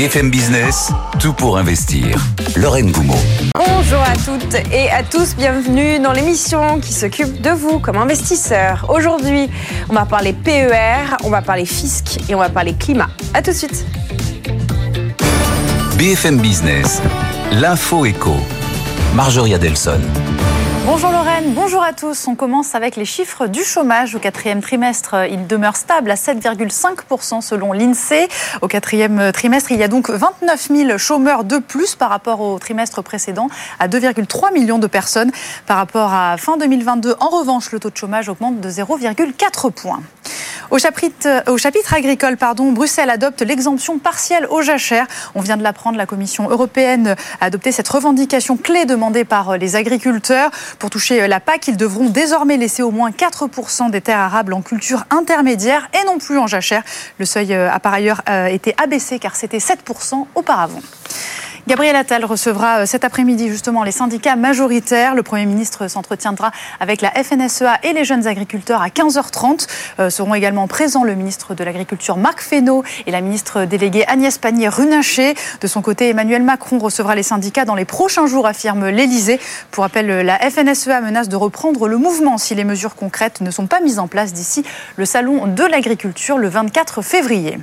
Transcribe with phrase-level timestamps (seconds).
[0.00, 2.16] BFM Business, tout pour investir.
[2.56, 3.18] Lorraine Goumeau.
[3.54, 8.86] Bonjour à toutes et à tous, bienvenue dans l'émission qui s'occupe de vous comme investisseur.
[8.88, 9.50] Aujourd'hui,
[9.90, 13.10] on va parler PER, on va parler fisc et on va parler climat.
[13.34, 13.84] A tout de suite.
[15.98, 17.02] BFM Business,
[17.52, 18.36] l'info éco.
[19.14, 20.00] Marjorie Adelson.
[20.92, 22.26] Bonjour Lorraine, bonjour à tous.
[22.26, 25.14] On commence avec les chiffres du chômage au quatrième trimestre.
[25.30, 28.26] Il demeure stable à 7,5% selon l'INSEE.
[28.60, 32.58] Au quatrième trimestre, il y a donc 29 000 chômeurs de plus par rapport au
[32.58, 33.46] trimestre précédent,
[33.78, 35.30] à 2,3 millions de personnes.
[35.68, 40.00] Par rapport à fin 2022, en revanche, le taux de chômage augmente de 0,4 points.
[40.70, 42.36] Au chapitre, au chapitre, agricole,
[42.72, 45.08] Bruxelles adopte l'exemption partielle aux jachères.
[45.34, 49.74] On vient de l'apprendre, la Commission européenne a adopté cette revendication clé demandée par les
[49.74, 50.52] agriculteurs.
[50.78, 54.62] Pour toucher la PAC, ils devront désormais laisser au moins 4% des terres arables en
[54.62, 56.84] culture intermédiaire et non plus en jachère.
[57.18, 60.82] Le seuil a par ailleurs été abaissé car c'était 7% auparavant.
[61.68, 65.14] Gabriel Attal recevra cet après-midi justement les syndicats majoritaires.
[65.14, 69.68] Le Premier ministre s'entretiendra avec la FNSEA et les jeunes agriculteurs à 15h30.
[69.98, 74.38] Euh, seront également présents le ministre de l'Agriculture Marc Fesneau et la ministre déléguée Agnès
[74.38, 75.34] Pannier-Runacher.
[75.60, 79.38] De son côté, Emmanuel Macron recevra les syndicats dans les prochains jours, affirme l'Elysée.
[79.70, 83.66] Pour rappel, la FNSEA menace de reprendre le mouvement si les mesures concrètes ne sont
[83.66, 84.64] pas mises en place d'ici
[84.96, 87.58] le salon de l'agriculture le 24 février.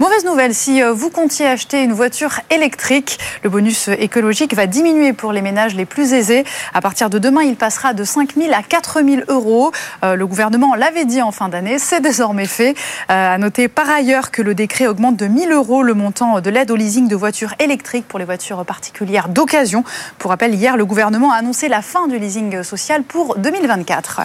[0.00, 5.32] Mauvaise nouvelle, si vous comptiez acheter une voiture électrique, le bonus écologique va diminuer pour
[5.32, 6.44] les ménages les plus aisés.
[6.72, 9.72] À partir de demain, il passera de 5 000 à 4 000 euros.
[10.04, 12.76] Euh, le gouvernement l'avait dit en fin d'année, c'est désormais fait.
[13.10, 16.40] Euh, à noter par ailleurs que le décret augmente de 1 000 euros le montant
[16.40, 19.82] de l'aide au leasing de voitures électriques pour les voitures particulières d'occasion.
[20.18, 24.20] Pour rappel, hier, le gouvernement a annoncé la fin du leasing social pour 2024.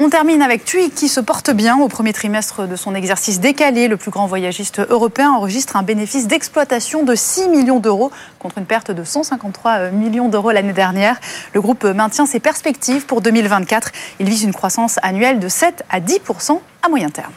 [0.00, 3.88] On termine avec TUI qui se porte bien au premier trimestre de son exercice décalé.
[3.88, 8.64] Le plus grand voyagiste européen enregistre un bénéfice d'exploitation de 6 millions d'euros contre une
[8.64, 11.18] perte de 153 millions d'euros l'année dernière.
[11.52, 13.90] Le groupe maintient ses perspectives pour 2024.
[14.20, 17.32] Il vise une croissance annuelle de 7 à 10% à moyen terme.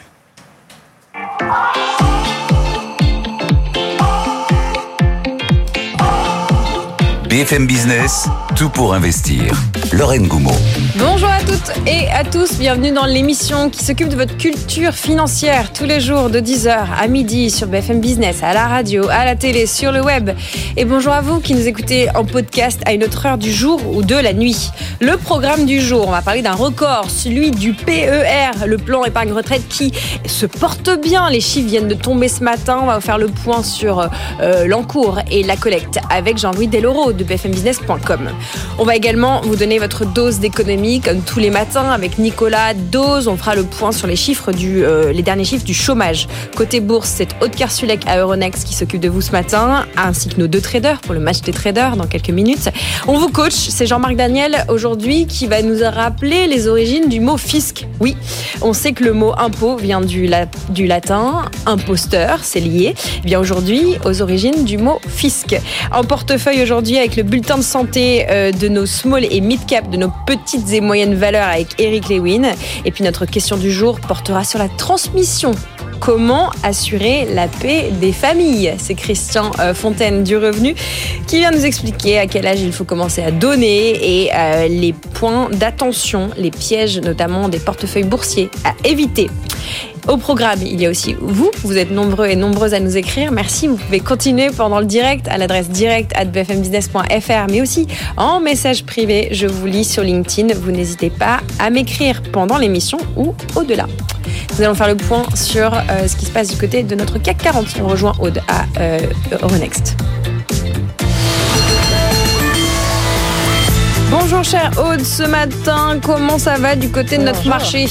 [7.32, 9.54] BFM Business, tout pour investir.
[9.90, 10.52] Lorraine Goumeau.
[10.98, 15.72] Bonjour à toutes et à tous, bienvenue dans l'émission qui s'occupe de votre culture financière
[15.72, 19.34] tous les jours de 10h à midi sur BFM Business, à la radio, à la
[19.34, 20.30] télé, sur le web.
[20.76, 23.80] Et bonjour à vous qui nous écoutez en podcast à une autre heure du jour
[23.94, 24.70] ou de la nuit.
[25.00, 29.32] Le programme du jour, on va parler d'un record, celui du PER, le plan épargne
[29.32, 29.92] retraite qui
[30.26, 31.30] se porte bien.
[31.30, 32.80] Les chiffres viennent de tomber ce matin.
[32.82, 34.10] On va faire le point sur
[34.40, 38.32] euh, l'encours et la collecte avec Jean-Louis Deloro de.
[38.78, 43.28] On va également vous donner votre dose d'économie comme tous les matins avec Nicolas Dose.
[43.28, 46.28] On fera le point sur les chiffres du, euh, les derniers chiffres du chômage.
[46.56, 50.40] Côté bourse, c'est Aude Karsulek à Euronext qui s'occupe de vous ce matin, ainsi que
[50.40, 52.70] nos deux traders pour le match des traders dans quelques minutes.
[53.06, 57.36] On vous coach, c'est Jean-Marc Daniel aujourd'hui qui va nous rappeler les origines du mot
[57.36, 57.86] fisc.
[58.00, 58.16] Oui,
[58.60, 62.94] on sait que le mot impôt vient du, la, du latin imposteur, c'est lié.
[63.18, 65.56] Eh bien aujourd'hui aux origines du mot fisc.
[65.92, 69.90] En portefeuille aujourd'hui avec le bulletin de santé euh, de nos small et mid cap,
[69.90, 72.52] de nos petites et moyennes valeurs avec Eric Lewin.
[72.84, 75.52] Et puis notre question du jour portera sur la transmission
[76.02, 78.74] comment assurer la paix des familles.
[78.78, 80.74] C'est Christian euh, Fontaine du Revenu
[81.28, 84.92] qui vient nous expliquer à quel âge il faut commencer à donner et euh, les
[84.92, 89.30] points d'attention, les pièges notamment des portefeuilles boursiers à éviter.
[90.08, 91.52] Au programme, il y a aussi vous.
[91.62, 93.30] Vous êtes nombreux et nombreuses à nous écrire.
[93.30, 93.68] Merci.
[93.68, 97.86] Vous pouvez continuer pendant le direct à l'adresse direct at bfmbusiness.fr, mais aussi
[98.16, 99.28] en message privé.
[99.30, 100.52] Je vous lis sur LinkedIn.
[100.54, 103.86] Vous n'hésitez pas à m'écrire pendant l'émission ou au-delà.
[104.52, 107.16] Nous allons faire le point sur euh, ce qui se passe du côté de notre
[107.16, 107.66] CAC 40.
[107.82, 108.98] On rejoint Aude à euh,
[109.40, 109.96] Euronext.
[114.10, 117.86] Bonjour cher Aude, ce matin, comment ça va du côté de notre marché,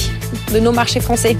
[0.52, 1.36] de nos marchés français?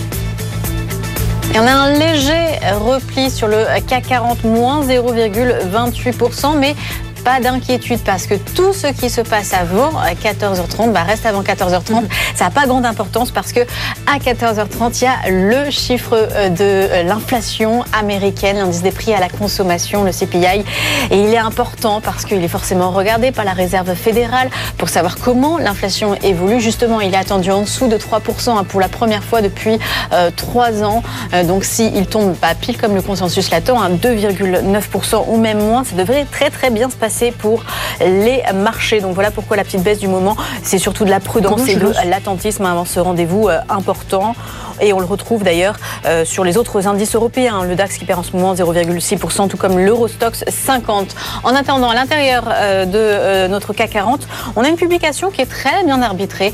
[1.54, 6.74] Et on a un léger repli sur le CAC 40, moins 0,28%, mais
[7.22, 9.92] pas d'inquiétude parce que tout ce qui se passe avant
[10.22, 12.04] 14h30 bah, reste avant 14h30.
[12.34, 13.60] Ça n'a pas grande importance parce que
[14.06, 19.14] à 14h30, il y a le chiffre euh, de euh, l'inflation américaine, l'indice des prix
[19.14, 20.64] à la consommation, le CPI.
[21.10, 25.16] Et il est important parce qu'il est forcément regardé par la Réserve fédérale pour savoir
[25.18, 26.60] comment l'inflation évolue.
[26.60, 29.78] Justement, il est attendu en dessous de 3% hein, pour la première fois depuis
[30.12, 31.02] euh, 3 ans.
[31.34, 35.84] Euh, donc s'il tombe pas pile comme le consensus l'attend, à 2,9% ou même moins,
[35.84, 37.64] ça devrait très très bien se passer pour
[38.00, 39.00] les marchés.
[39.00, 41.92] Donc voilà pourquoi la petite baisse du moment, c'est surtout de la prudence et de
[42.08, 44.34] l'attentisme avant ce rendez-vous important.
[44.82, 47.62] Et on le retrouve d'ailleurs euh, sur les autres indices européens.
[47.62, 51.14] Le DAX qui perd en ce moment 0,6%, tout comme l'Eurostox 50.
[51.44, 54.26] En attendant, à l'intérieur euh, de euh, notre CAC 40,
[54.56, 56.52] on a une publication qui est très bien arbitrée.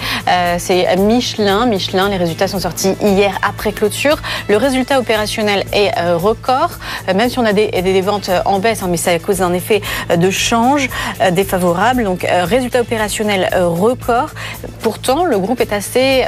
[0.58, 1.66] C'est Michelin.
[1.66, 4.18] Michelin, les résultats sont sortis hier après clôture.
[4.48, 6.70] Le résultat opérationnel est record,
[7.14, 9.80] même si on a des, ventes en baisse, hein, mais c'est à cause d'un effet
[10.14, 10.90] de change
[11.30, 12.04] défavorable.
[12.04, 14.30] Donc, résultat opérationnel record.
[14.82, 16.24] Pourtant, le groupe est assez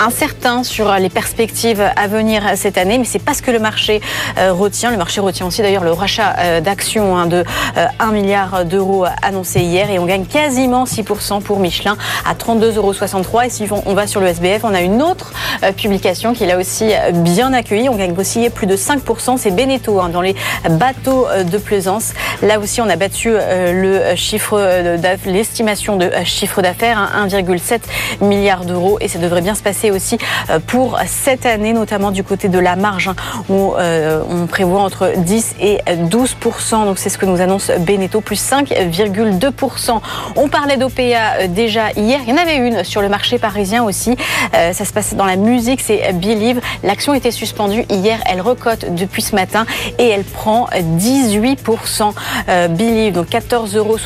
[0.00, 4.00] incertain sur les perspectives à venir cette année, mais c'est pas ce que le marché
[4.38, 4.90] euh, retient.
[4.90, 7.44] Le marché retient aussi d'ailleurs le rachat euh, d'actions hein, de
[7.76, 11.96] 1 euh, milliard d'euros annoncé hier et on gagne quasiment 6% pour Michelin
[12.26, 12.92] à 32,63 euros.
[13.42, 15.32] Et si on va sur le SBF, on a une autre
[15.76, 17.88] publication qui l'a aussi bien accueilli.
[17.88, 19.36] On gagne aussi plus de 5%.
[19.36, 20.34] C'est Beneteau hein, dans les
[20.70, 22.12] bateaux de plaisance.
[22.42, 24.60] Là aussi, on a battu le chiffre,
[25.26, 27.78] l'estimation de chiffre d'affaires, 1,7 hein,
[28.24, 30.18] milliard d'euros et ça devrait bien se passer aussi
[30.50, 33.16] euh, pour cette année, notamment du côté de la marge, hein,
[33.48, 38.20] où euh, on prévoit entre 10 et 12% Donc c'est ce que nous annonce Beneteau,
[38.20, 40.00] plus 5,2%
[40.36, 42.20] On parlait d'OPA euh, déjà hier.
[42.26, 44.16] Il y en avait une sur le marché parisien aussi.
[44.52, 46.60] Ça se passe dans la musique, c'est Believe.
[46.82, 48.18] L'action était suspendue hier.
[48.26, 49.66] Elle recote depuis ce matin
[49.98, 51.64] et elle prend 18
[52.70, 53.98] Believe, donc 14,72 euros.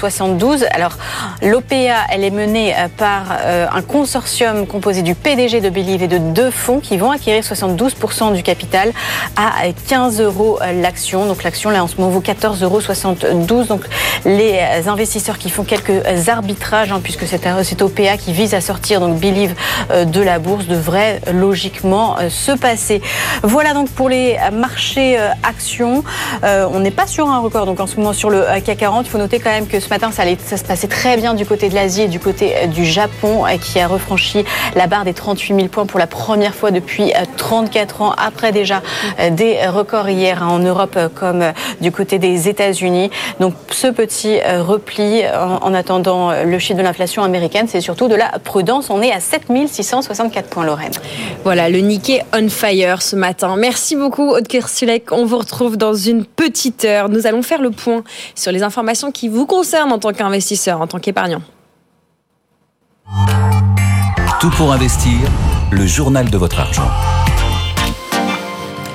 [0.70, 0.96] Alors
[1.42, 3.36] l'OPA, elle est menée par
[3.72, 7.42] un consortium composé du PDG de de Believe et de deux fonds qui vont acquérir
[7.42, 8.92] 72% du capital
[9.34, 11.26] à 15 euros l'action.
[11.26, 13.64] Donc l'action là en ce moment vaut 14,72 euros.
[13.64, 13.82] Donc
[14.24, 19.18] les investisseurs qui font quelques arbitrages, hein, puisque c'est OPA qui vise à sortir donc
[19.18, 19.54] Believe
[19.90, 23.02] euh, de la bourse, devrait logiquement euh, se passer.
[23.42, 26.04] Voilà donc pour les marchés euh, actions.
[26.42, 29.06] on n'est pas sur un record donc en ce moment sur le CAC 40.
[29.06, 31.34] Il faut noter quand même que ce matin ça, allait, ça se passait très bien
[31.34, 35.14] du côté de l'Asie et du côté du Japon qui a refranchi la barre des
[35.14, 38.82] 38 000 points pour la première fois depuis 34 euh, ans, après déjà
[39.20, 41.44] euh, des records hier hein, en Europe euh, comme
[41.80, 43.10] du côté des États-Unis.
[43.40, 48.38] Donc ce petit repli en, attendant le chiffre de l'inflation américaine, c'est surtout de la
[48.42, 48.90] prudence.
[48.90, 50.92] On est à 7664 points, Lorraine.
[51.44, 53.56] Voilà, le Nikkei on fire ce matin.
[53.56, 55.12] Merci beaucoup, Aude Kersulek.
[55.12, 57.08] On vous retrouve dans une petite heure.
[57.08, 58.02] Nous allons faire le point
[58.34, 61.42] sur les informations qui vous concernent en tant qu'investisseur, en tant qu'épargnant.
[64.52, 65.28] Pour investir,
[65.70, 66.90] le journal de votre argent.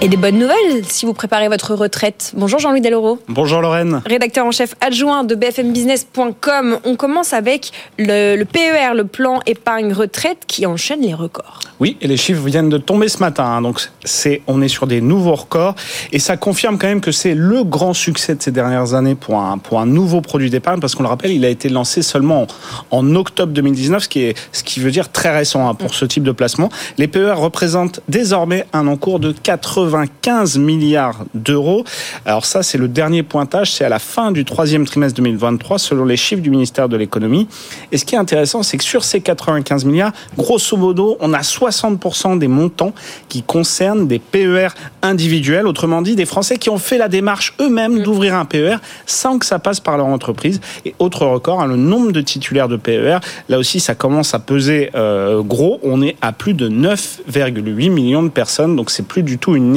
[0.03, 2.31] Et des bonnes nouvelles si vous préparez votre retraite.
[2.35, 3.19] Bonjour Jean-Louis Deloro.
[3.27, 4.01] Bonjour Lorraine.
[4.07, 6.79] Rédacteur en chef adjoint de bfmbusiness.com.
[6.85, 11.59] On commence avec le, PER, le plan épargne retraite, qui enchaîne les records.
[11.79, 13.43] Oui, et les chiffres viennent de tomber ce matin.
[13.43, 13.61] Hein.
[13.61, 15.75] donc c'est, on est sur des nouveaux records
[16.11, 19.37] et ça confirme quand même que c'est le grand succès de ces dernières années pour
[19.37, 22.47] un, pour un nouveau produit d'épargne parce qu'on le rappelle, il a été lancé seulement
[22.89, 26.05] en, octobre 2019, ce qui, est, ce qui veut dire très récent hein, pour ce
[26.05, 26.71] type de placement.
[26.97, 31.83] Les PER représentent désormais un encours de 80 95 milliards d'euros.
[32.25, 36.05] Alors ça, c'est le dernier pointage, c'est à la fin du troisième trimestre 2023, selon
[36.05, 37.47] les chiffres du ministère de l'économie.
[37.91, 41.41] Et ce qui est intéressant, c'est que sur ces 95 milliards, grosso modo, on a
[41.41, 42.93] 60% des montants
[43.27, 44.69] qui concernent des PER
[45.01, 48.03] individuels, autrement dit, des Français qui ont fait la démarche eux-mêmes mm.
[48.03, 50.61] d'ouvrir un PER sans que ça passe par leur entreprise.
[50.85, 54.39] Et autre record, hein, le nombre de titulaires de PER, là aussi, ça commence à
[54.39, 55.79] peser euh, gros.
[55.83, 59.73] On est à plus de 9,8 millions de personnes, donc c'est plus du tout une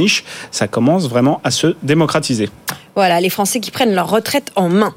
[0.50, 2.48] ça commence vraiment à se démocratiser.
[2.94, 4.94] Voilà, les Français qui prennent leur retraite en main.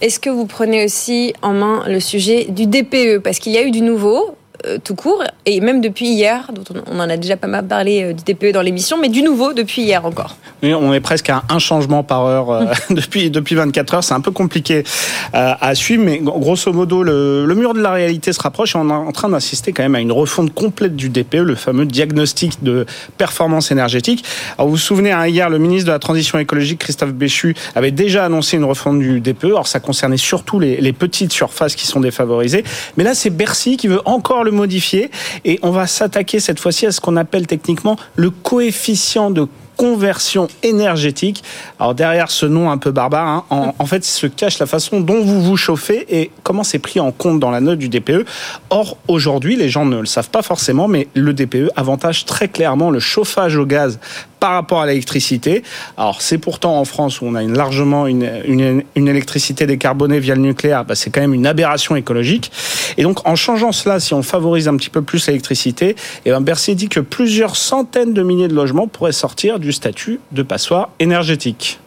[0.00, 3.62] Est-ce que vous prenez aussi en main le sujet du DPE Parce qu'il y a
[3.62, 4.36] eu du nouveau,
[4.84, 8.12] tout court, et même depuis hier, dont on en a déjà pas mal parlé euh,
[8.12, 10.36] du TPE dans l'émission, mais du nouveau depuis hier encore.
[10.62, 14.04] Oui, on est presque à un changement par heure euh, depuis, depuis 24 heures.
[14.04, 14.84] C'est un peu compliqué
[15.32, 18.88] à suivre, mais grosso modo, le, le, mur de la réalité se rapproche et on
[18.88, 22.62] est en train d'assister quand même à une refonte complète du DPE, le fameux diagnostic
[22.62, 22.86] de
[23.18, 24.24] performance énergétique.
[24.58, 27.90] Alors vous vous souvenez, hein, hier, le ministre de la Transition écologique, Christophe Béchu, avait
[27.90, 29.46] déjà annoncé une refonte du DPE.
[29.46, 32.64] Alors ça concernait surtout les, les petites surfaces qui sont défavorisées.
[32.96, 35.10] Mais là, c'est Bercy qui veut encore le modifier
[35.44, 40.48] et on va s'attaquer cette fois-ci à ce qu'on appelle techniquement le coefficient de conversion
[40.62, 41.42] énergétique.
[41.80, 45.00] Alors derrière ce nom un peu barbare, hein, en, en, fait, se cache la façon
[45.00, 48.24] dont vous vous chauffez et comment c'est pris en compte dans la note du DPE.
[48.70, 52.90] Or, aujourd'hui, les gens ne le savent pas forcément, mais le DPE avantage très clairement
[52.90, 53.98] le chauffage au gaz
[54.42, 55.62] par rapport à l'électricité.
[55.96, 60.34] Alors c'est pourtant en France où on a largement une, une, une électricité décarbonée via
[60.34, 62.50] le nucléaire, bah, c'est quand même une aberration écologique.
[62.96, 65.96] Et donc en changeant cela, si on favorise un petit peu plus l'électricité, et
[66.26, 70.18] eh ben Bercy dit que plusieurs centaines de milliers de logements pourraient sortir du statut
[70.32, 71.78] de passoire énergétique.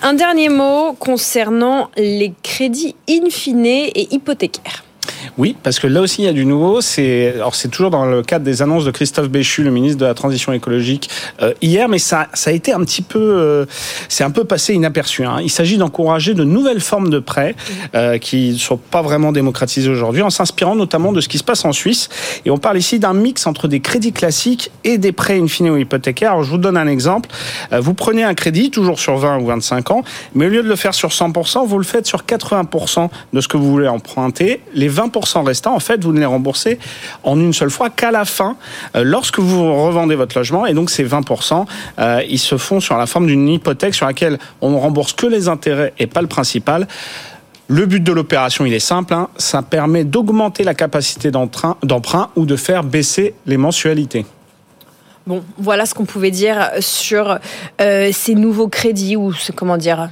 [0.00, 4.82] Un dernier mot concernant les crédits in fine et hypothécaires.
[5.36, 6.80] Oui, parce que là aussi il y a du nouveau.
[6.80, 10.06] C'est alors c'est toujours dans le cadre des annonces de Christophe Béchu, le ministre de
[10.06, 11.10] la Transition écologique
[11.42, 13.66] euh, hier, mais ça ça a été un petit peu euh,
[14.08, 15.24] c'est un peu passé inaperçu.
[15.24, 15.38] Hein.
[15.42, 17.54] Il s'agit d'encourager de nouvelles formes de prêts
[17.94, 21.44] euh, qui ne sont pas vraiment démocratisées aujourd'hui, en s'inspirant notamment de ce qui se
[21.44, 22.08] passe en Suisse.
[22.44, 25.70] Et on parle ici d'un mix entre des crédits classiques et des prêts in fine
[25.70, 26.42] ou hypothécaires.
[26.42, 27.28] Je vous donne un exemple.
[27.72, 30.02] vous prenez un crédit toujours sur 20 ou 25 ans,
[30.34, 33.48] mais au lieu de le faire sur 100%, vous le faites sur 80% de ce
[33.48, 34.60] que vous voulez emprunter.
[34.74, 36.78] Les 20% restants, en fait, vous ne les remboursez
[37.22, 38.56] en une seule fois qu'à la fin,
[38.96, 40.66] euh, lorsque vous revendez votre logement.
[40.66, 41.66] Et donc, ces 20%,
[41.98, 45.26] euh, ils se font sur la forme d'une hypothèque sur laquelle on ne rembourse que
[45.26, 46.86] les intérêts et pas le principal.
[47.70, 49.28] Le but de l'opération, il est simple, hein.
[49.36, 54.24] ça permet d'augmenter la capacité d'emprunt ou de faire baisser les mensualités.
[55.26, 57.38] Bon, voilà ce qu'on pouvait dire sur
[57.82, 60.08] euh, ces nouveaux crédits ou comment dire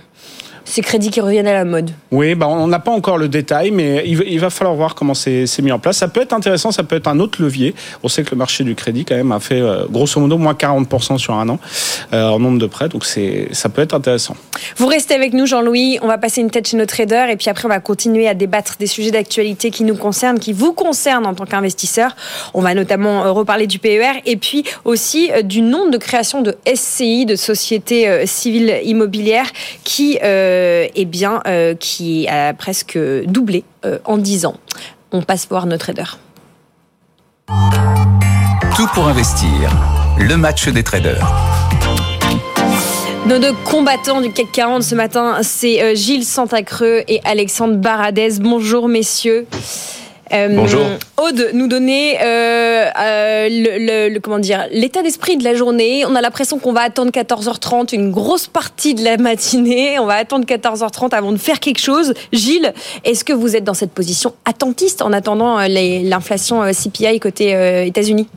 [0.67, 3.71] ces crédits qui reviennent à la mode Oui, bah on n'a pas encore le détail,
[3.71, 5.97] mais il va falloir voir comment c'est mis en place.
[5.97, 7.75] Ça peut être intéressant, ça peut être un autre levier.
[8.03, 10.55] On sait que le marché du crédit, quand même, a fait euh, grosso modo moins
[10.55, 11.61] 40% sur un an
[12.13, 14.37] euh, en nombre de prêts, donc ça peut être intéressant.
[14.77, 15.99] Vous restez avec nous, Jean-Louis.
[16.03, 18.35] On va passer une tête chez nos traders et puis après, on va continuer à
[18.35, 22.17] débattre des sujets d'actualité qui nous concernent, qui vous concernent en tant qu'investisseur.
[22.55, 26.57] On va notamment euh, reparler du PER et puis aussi du nombre de création de
[26.75, 29.47] SCI, de sociétés civiles immobilières,
[29.85, 30.56] qui euh,
[30.95, 34.57] eh bien, euh, qui a presque doublé euh, en 10 ans.
[35.13, 36.19] On passe voir notre trader.
[38.77, 39.71] Tout pour investir.
[40.19, 41.27] Le match des traders.
[43.27, 48.39] Nos deux combattants du CAC 40 ce matin, c'est Gilles Santacreux et Alexandre Baradez.
[48.41, 49.47] Bonjour messieurs.
[50.33, 50.83] Euh, Bonjour.
[51.19, 56.05] Aude nous donnait euh, euh, le, comment dire l'état d'esprit de la journée.
[56.05, 59.99] On a l'impression qu'on va attendre 14h30, une grosse partie de la matinée.
[59.99, 62.13] On va attendre 14h30 avant de faire quelque chose.
[62.33, 62.73] Gilles,
[63.05, 68.29] est-ce que vous êtes dans cette position attentiste en attendant l'inflation CPI côté États-Unis?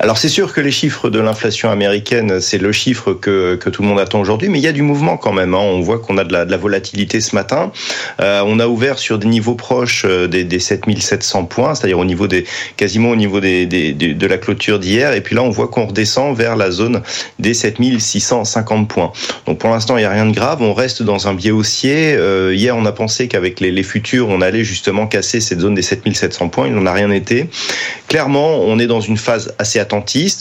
[0.00, 3.82] Alors c'est sûr que les chiffres de l'inflation américaine, c'est le chiffre que, que tout
[3.82, 5.54] le monde attend aujourd'hui, mais il y a du mouvement quand même.
[5.54, 5.60] Hein.
[5.60, 7.72] On voit qu'on a de la, volatilité ce matin.
[8.20, 12.04] Euh, on a ouvert sur des niveaux proches euh, des, des 7700 points, c'est-à-dire au
[12.04, 12.44] niveau des
[12.76, 15.14] quasiment au niveau des de la clôture d'hier.
[15.14, 17.02] Et puis là, on voit qu'on redescend vers la zone
[17.40, 19.12] des 7650 points.
[19.46, 20.62] Donc pour l'instant, il n'y a rien de grave.
[20.62, 22.14] On reste dans un biais haussier.
[22.14, 25.74] Euh, hier, on a pensé qu'avec les, les futurs, on allait justement casser cette zone
[25.74, 26.68] des 7700 points.
[26.68, 27.48] Il n'en a rien été.
[28.06, 29.80] Clairement, on est dans une phase assez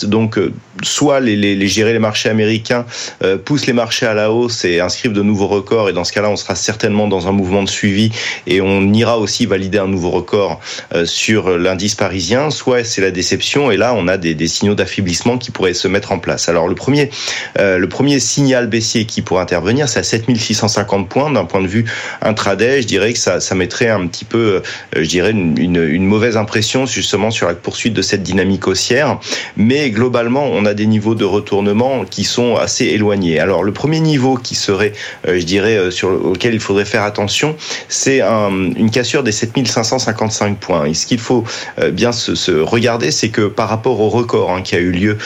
[0.05, 2.85] Donc, euh, soit les, les, les, gérer les marchés américains
[3.23, 5.89] euh, poussent les marchés à la hausse et inscrivent de nouveaux records.
[5.89, 8.11] Et dans ce cas-là, on sera certainement dans un mouvement de suivi
[8.45, 10.59] et on ira aussi valider un nouveau record
[10.93, 12.49] euh, sur l'indice parisien.
[12.51, 15.87] Soit c'est la déception et là, on a des, des signaux d'affaiblissement qui pourraient se
[15.87, 16.49] mettre en place.
[16.49, 17.09] Alors, le premier,
[17.57, 21.31] le premier signal baissier qui pourrait intervenir, c'est à 7650 points.
[21.31, 21.85] D'un point de vue
[22.21, 24.61] intraday, je dirais que ça, ça mettrait un petit peu,
[24.95, 29.19] je dirais, une, une mauvaise impression justement sur la poursuite de cette dynamique haussière
[29.55, 33.39] mais globalement, on a des niveaux de retournement qui sont assez éloignés.
[33.39, 34.93] Alors le premier niveau qui serait,
[35.27, 37.55] euh, je dirais, euh, sur lequel il faudrait faire attention,
[37.87, 40.85] c'est une cassure des 7555 points.
[40.85, 41.43] Et ce qu'il faut
[41.79, 45.17] euh, bien se, regarder, c'est que par rapport au record hein, qui a eu lieu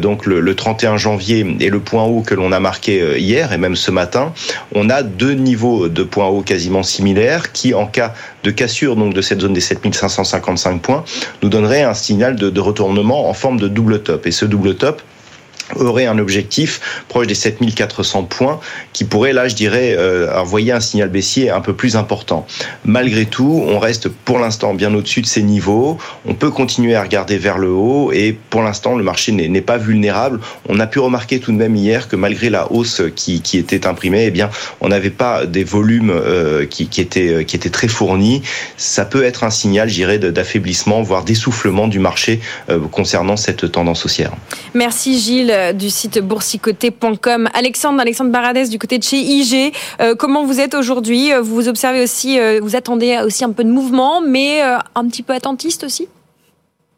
[0.00, 3.76] donc le, 31 janvier et le point haut que l'on a marqué hier et même
[3.76, 4.32] ce matin,
[4.74, 9.14] on a deux niveaux de points hauts quasiment similaires qui, en cas de cassure donc
[9.14, 11.04] de cette zone des 7555 points,
[11.42, 14.26] nous donnerait un signal de, de retournement en forme de double top.
[14.26, 15.02] Et ce double top,
[15.76, 18.60] aurait un objectif proche des 7400 points
[18.92, 22.46] qui pourrait là je dirais euh, envoyer un signal baissier un peu plus important.
[22.84, 27.02] Malgré tout, on reste pour l'instant bien au-dessus de ces niveaux, on peut continuer à
[27.02, 30.40] regarder vers le haut et pour l'instant le marché n'est pas vulnérable.
[30.68, 33.86] On a pu remarquer tout de même hier que malgré la hausse qui, qui était
[33.86, 37.88] imprimée, eh bien on n'avait pas des volumes euh, qui, qui, étaient, qui étaient très
[37.88, 38.42] fournis.
[38.76, 42.40] Ça peut être un signal, je dirais, d'affaiblissement, voire d'essoufflement du marché
[42.70, 44.32] euh, concernant cette tendance haussière.
[44.74, 45.53] Merci Gilles.
[45.54, 47.48] Euh, du site boursicoté.com.
[47.54, 49.72] Alexandre, Alexandre Baradès du côté de chez IG.
[50.00, 51.30] Euh, comment vous êtes aujourd'hui?
[51.40, 55.32] Vous observez aussi, euh, vous attendez aussi un peu de mouvement, mais un petit peu
[55.32, 56.08] attentiste aussi?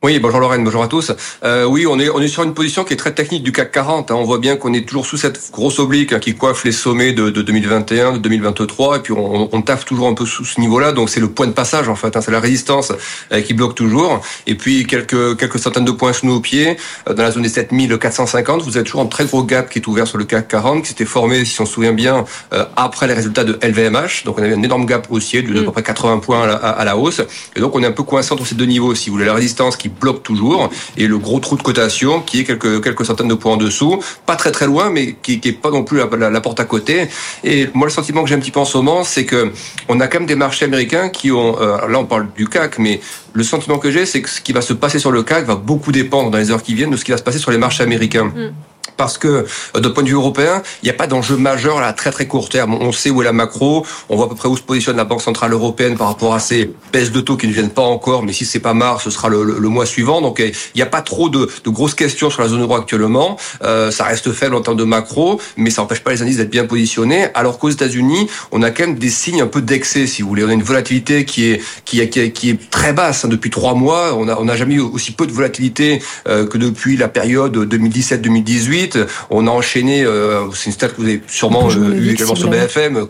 [0.02, 1.10] Oui, bonjour Lorraine, bonjour à tous.
[1.42, 3.72] Euh, oui, on est on est sur une position qui est très technique du CAC
[3.72, 4.10] 40.
[4.10, 4.14] Hein.
[4.14, 7.12] On voit bien qu'on est toujours sous cette grosse oblique hein, qui coiffe les sommets
[7.12, 10.60] de, de, 2021, de 2023, et puis on, on taffe toujours un peu sous ce
[10.60, 10.92] niveau-là.
[10.92, 12.14] Donc c'est le point de passage en fait.
[12.14, 12.20] Hein.
[12.20, 12.92] C'est la résistance
[13.32, 14.20] euh, qui bloque toujours.
[14.46, 16.76] Et puis quelques quelques centaines de points sous nos pieds,
[17.08, 18.62] euh, dans la zone des 7450.
[18.62, 20.90] Vous avez toujours un très gros gap qui est ouvert sur le CAC 40, qui
[20.90, 24.24] s'était formé, si on se souvient bien, euh, après les résultats de LVMH.
[24.26, 26.46] Donc on avait un énorme gap haussier de, de, à peu près 80 points à
[26.46, 27.22] la, à la, hausse.
[27.56, 28.94] Et donc on est un peu coincé entre ces deux niveaux.
[28.94, 32.40] Si vous voulez la résistance qui bloque toujours, et le gros trou de cotation qui
[32.40, 35.48] est quelques quelques centaines de points en dessous, pas très très loin, mais qui, qui
[35.48, 37.08] est pas non plus la, la, porte à côté.
[37.44, 39.52] Et moi, le sentiment que j'ai un petit peu en ce moment, c'est que
[39.88, 42.78] on a quand même des marchés américains qui ont, euh, là on parle du CAC,
[42.78, 43.00] mais
[43.32, 45.56] le sentiment que j'ai, c'est que ce qui va se passer sur le CAC va
[45.56, 47.58] beaucoup dépendre dans les heures qui viennent de ce qui va se passer sur les
[47.58, 48.24] marchés américains.
[48.24, 48.52] Mm
[48.96, 51.92] parce que euh, de point de vue européen, il n'y a pas d'enjeu majeur à
[51.92, 52.74] très très court terme.
[52.74, 55.04] On sait où est la macro, on voit à peu près où se positionne la
[55.04, 58.22] Banque centrale européenne par rapport à ces baisses de taux qui ne viennent pas encore,
[58.22, 60.20] mais si c'est pas mars, ce sera le, le, mois suivant.
[60.20, 63.36] Donc il n'y a pas trop de, de, grosses questions sur la zone euro actuellement.
[63.62, 66.50] Euh, ça reste faible en termes de macro, mais ça n'empêche pas les indices d'être
[66.50, 67.26] bien positionnés.
[67.34, 70.44] Alors qu'aux États-Unis, on a quand même des signes un peu d'excès, si vous voulez.
[70.44, 73.28] On a une volatilité qui est qui est, qui est, très basse hein.
[73.28, 74.14] depuis trois mois.
[74.14, 77.56] On a on n'a jamais eu aussi peu de volatilité euh, que depuis la période
[77.56, 78.85] 2017-2018.
[79.30, 83.06] On a enchaîné, euh, c'est une stat que vous avez sûrement eu également sur BFM,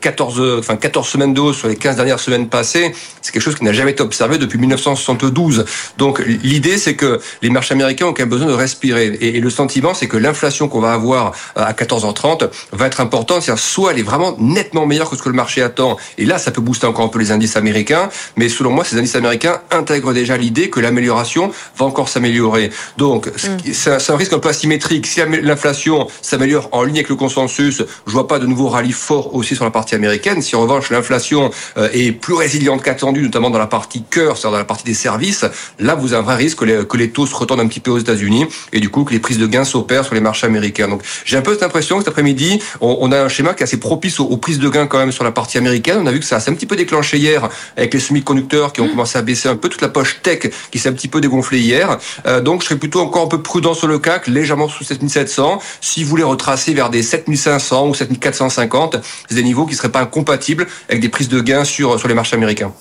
[0.00, 2.92] 14, enfin 14 semaines d'eau sur les 15 dernières semaines passées.
[3.22, 5.64] C'est quelque chose qui n'a jamais été observé depuis 1972.
[5.98, 9.18] Donc l'idée, c'est que les marchés américains ont quand même besoin de respirer.
[9.20, 13.42] Et, le sentiment, c'est que l'inflation qu'on va avoir euh, à 14h30 va être importante.
[13.42, 16.38] C'est-à-dire soit elle est vraiment nettement meilleure que ce que le marché attend, et là,
[16.38, 18.08] ça peut booster encore un peu les indices américains.
[18.36, 22.70] Mais selon moi, ces indices américains intègrent déjà l'idée que l'amélioration va encore s'améliorer.
[22.96, 23.72] Donc mm.
[23.72, 25.06] c'est un risque un peu asymétrique.
[25.20, 29.34] Si l'inflation s'améliore en ligne avec le consensus, je vois pas de nouveau rallye fort
[29.34, 30.40] aussi sur la partie américaine.
[30.40, 34.52] Si en revanche l'inflation euh, est plus résiliente qu'attendu, notamment dans la partie cœur, c'est-à-dire
[34.52, 35.44] dans la partie des services,
[35.78, 37.80] là vous avez un vrai risque que les, que les taux se retendent un petit
[37.80, 40.46] peu aux États-Unis et du coup que les prises de gains s'opèrent sur les marchés
[40.46, 40.88] américains.
[40.88, 43.64] Donc j'ai un peu cette impression que cet après-midi, on, a un schéma qui est
[43.64, 45.98] assez propice aux, prises de gains quand même sur la partie américaine.
[46.00, 47.46] On a vu que ça s'est un petit peu déclenché hier
[47.76, 48.90] avec les semi-conducteurs qui ont mmh.
[48.90, 51.58] commencé à baisser un peu, toute la poche tech qui s'est un petit peu dégonflée
[51.58, 51.98] hier.
[52.26, 55.60] Euh, donc je serais plutôt encore un peu prudent sur le CAC, légèrement sous 7700.
[55.80, 58.96] Si vous voulez retracer vers des 7500 ou 7450,
[59.28, 62.14] c'est des niveaux qui seraient pas incompatibles avec des prises de gains sur, sur les
[62.14, 62.72] marchés américains.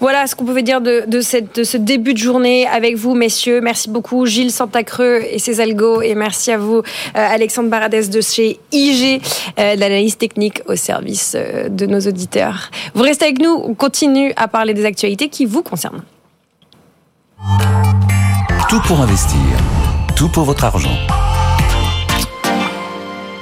[0.00, 3.14] Voilà ce qu'on pouvait dire de, de, cette, de ce début de journée avec vous,
[3.14, 3.60] messieurs.
[3.60, 6.02] Merci beaucoup, Gilles Santacreux et ses algos.
[6.02, 6.82] Et merci à vous, euh,
[7.14, 9.22] Alexandre Baradès de chez IG,
[9.58, 12.70] euh, l'analyse technique au service euh, de nos auditeurs.
[12.94, 16.02] Vous restez avec nous, on continue à parler des actualités qui vous concernent.
[18.68, 19.38] Tout pour investir,
[20.14, 20.96] tout pour votre argent.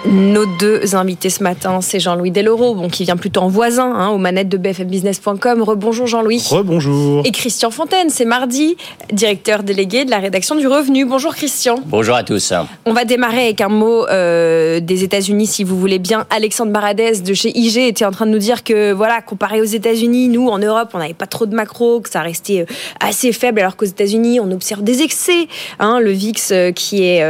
[0.06, 4.10] Nos deux invités ce matin, c'est Jean-Louis Deloro, bon, qui vient plutôt en voisin, hein,
[4.10, 5.62] aux manettes de bfmbusiness.com.
[5.62, 6.46] Rebonjour Jean-Louis.
[6.50, 7.22] Rebonjour.
[7.24, 8.76] Et Christian Fontaine, c'est mardi,
[9.10, 11.06] directeur délégué de la rédaction du Revenu.
[11.06, 11.76] Bonjour Christian.
[11.86, 12.52] Bonjour à tous.
[12.84, 16.26] On va démarrer avec un mot euh, des États-Unis, si vous voulez bien.
[16.28, 19.64] Alexandre Baradès de chez IG était en train de nous dire que, voilà, comparé aux
[19.64, 23.32] États-Unis, nous en Europe, on n'avait pas trop de macro, que ça restait euh, assez
[23.32, 25.48] faible, alors qu'aux États-Unis, on observe des excès.
[25.78, 27.24] Hein, le VIX euh, qui est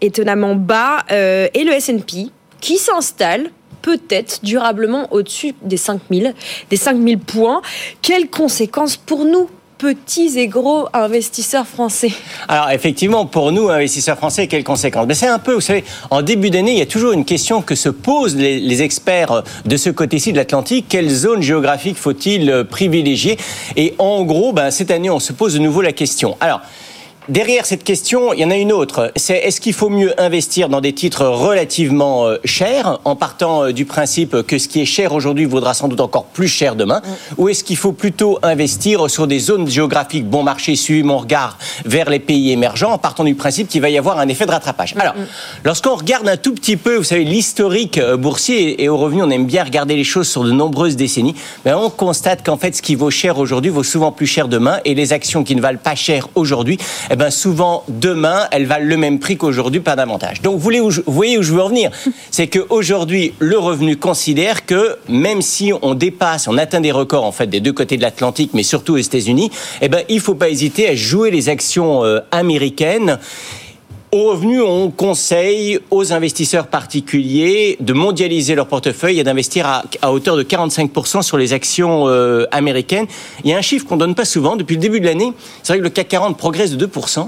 [0.00, 2.11] étonnamment bas et le S&P
[2.60, 3.50] qui s'installe
[3.82, 6.34] peut-être durablement au-dessus des 5000,
[6.70, 7.60] des 5000 points.
[8.00, 12.12] Quelles conséquences pour nous petits et gros investisseurs français?
[12.46, 15.06] Alors effectivement, pour nous, investisseurs français, quelles conséquences?
[15.08, 17.62] Mais c'est un peu, vous savez, en début d'année, il y a toujours une question
[17.62, 20.86] que se posent les, experts de ce côté-ci de l'Atlantique.
[20.88, 23.36] Quelle zone géographique faut-il privilégier?
[23.76, 26.36] Et en gros, ben, cette année, on se pose de nouveau la question.
[26.40, 26.60] Alors,
[27.28, 29.12] Derrière cette question, il y en a une autre.
[29.14, 33.72] C'est est-ce qu'il faut mieux investir dans des titres relativement euh, chers, en partant euh,
[33.72, 36.98] du principe que ce qui est cher aujourd'hui vaudra sans doute encore plus cher demain,
[36.98, 37.34] mm.
[37.38, 41.58] ou est-ce qu'il faut plutôt investir sur des zones géographiques bon marché, suivre mon regard
[41.84, 44.50] vers les pays émergents, en partant du principe qu'il va y avoir un effet de
[44.50, 44.96] rattrapage?
[44.98, 45.26] Alors, mm.
[45.62, 49.30] lorsqu'on regarde un tout petit peu, vous savez, l'historique euh, boursier et au revenu, on
[49.30, 52.82] aime bien regarder les choses sur de nombreuses décennies, mais on constate qu'en fait, ce
[52.82, 55.78] qui vaut cher aujourd'hui vaut souvent plus cher demain, et les actions qui ne valent
[55.80, 56.78] pas cher aujourd'hui,
[57.12, 60.40] eh ben souvent demain, elles valent le même prix qu'aujourd'hui, pas davantage.
[60.40, 61.90] Donc vous, voyez où je, voyez où je veux en venir?
[62.30, 67.32] C'est qu'aujourd'hui, le revenu considère que même si on dépasse, on atteint des records en
[67.32, 69.50] fait des deux côtés de l'Atlantique, mais surtout aux États-Unis,
[69.82, 73.18] eh ben il faut pas hésiter à jouer les actions euh, américaines
[74.12, 80.36] au revenu, on conseille aux investisseurs particuliers de mondialiser leur portefeuille et d'investir à, hauteur
[80.36, 83.06] de 45% sur les actions euh, américaines.
[83.42, 84.56] Il y a un chiffre qu'on donne pas souvent.
[84.56, 87.26] Depuis le début de l'année, c'est vrai que le CAC 40 progresse de 2%,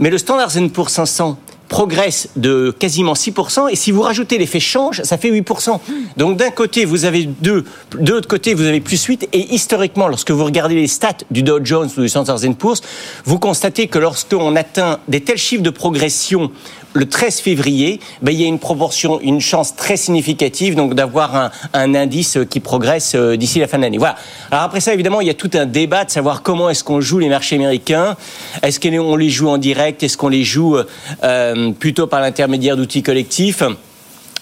[0.00, 1.36] mais le Standard Poor's 500
[1.68, 5.80] progresse de quasiment 6%, et si vous rajoutez l'effet change, ça fait 8%.
[6.16, 7.64] Donc d'un côté, vous avez 2,
[7.98, 11.42] de l'autre côté, vous avez plus 8, et historiquement, lorsque vous regardez les stats du
[11.42, 12.82] Dow Jones ou du Standard Poor's,
[13.24, 16.50] vous constatez que lorsqu'on atteint des tels chiffres de progression
[16.94, 21.50] le 13 février, ben, il y a une proportion, une chance très significative donc d'avoir
[21.72, 23.98] un, indice qui progresse euh, d'ici la fin de l'année.
[23.98, 24.16] Voilà.
[24.50, 27.00] Alors après ça, évidemment, il y a tout un débat de savoir comment est-ce qu'on
[27.00, 28.16] joue les marchés américains.
[28.62, 30.02] Est-ce qu'on les joue en direct?
[30.02, 30.78] Est-ce qu'on les joue
[31.24, 33.62] euh, plutôt par l'intermédiaire d'outils collectifs?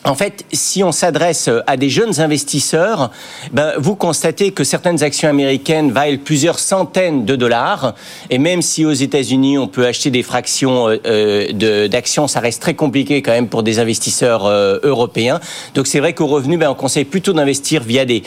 [0.04, 3.10] En fait, si on s'adresse à des jeunes investisseurs,
[3.52, 7.94] ben, vous constatez que certaines actions américaines valent plusieurs centaines de dollars.
[8.28, 12.60] Et même si aux États-Unis, on peut acheter des fractions euh, euh d'actions, ça reste
[12.60, 15.38] très compliqué quand même pour des investisseurs euh, européens.
[15.74, 18.22] Donc c'est vrai qu'au revenu, ben, on conseille plutôt d'investir via des,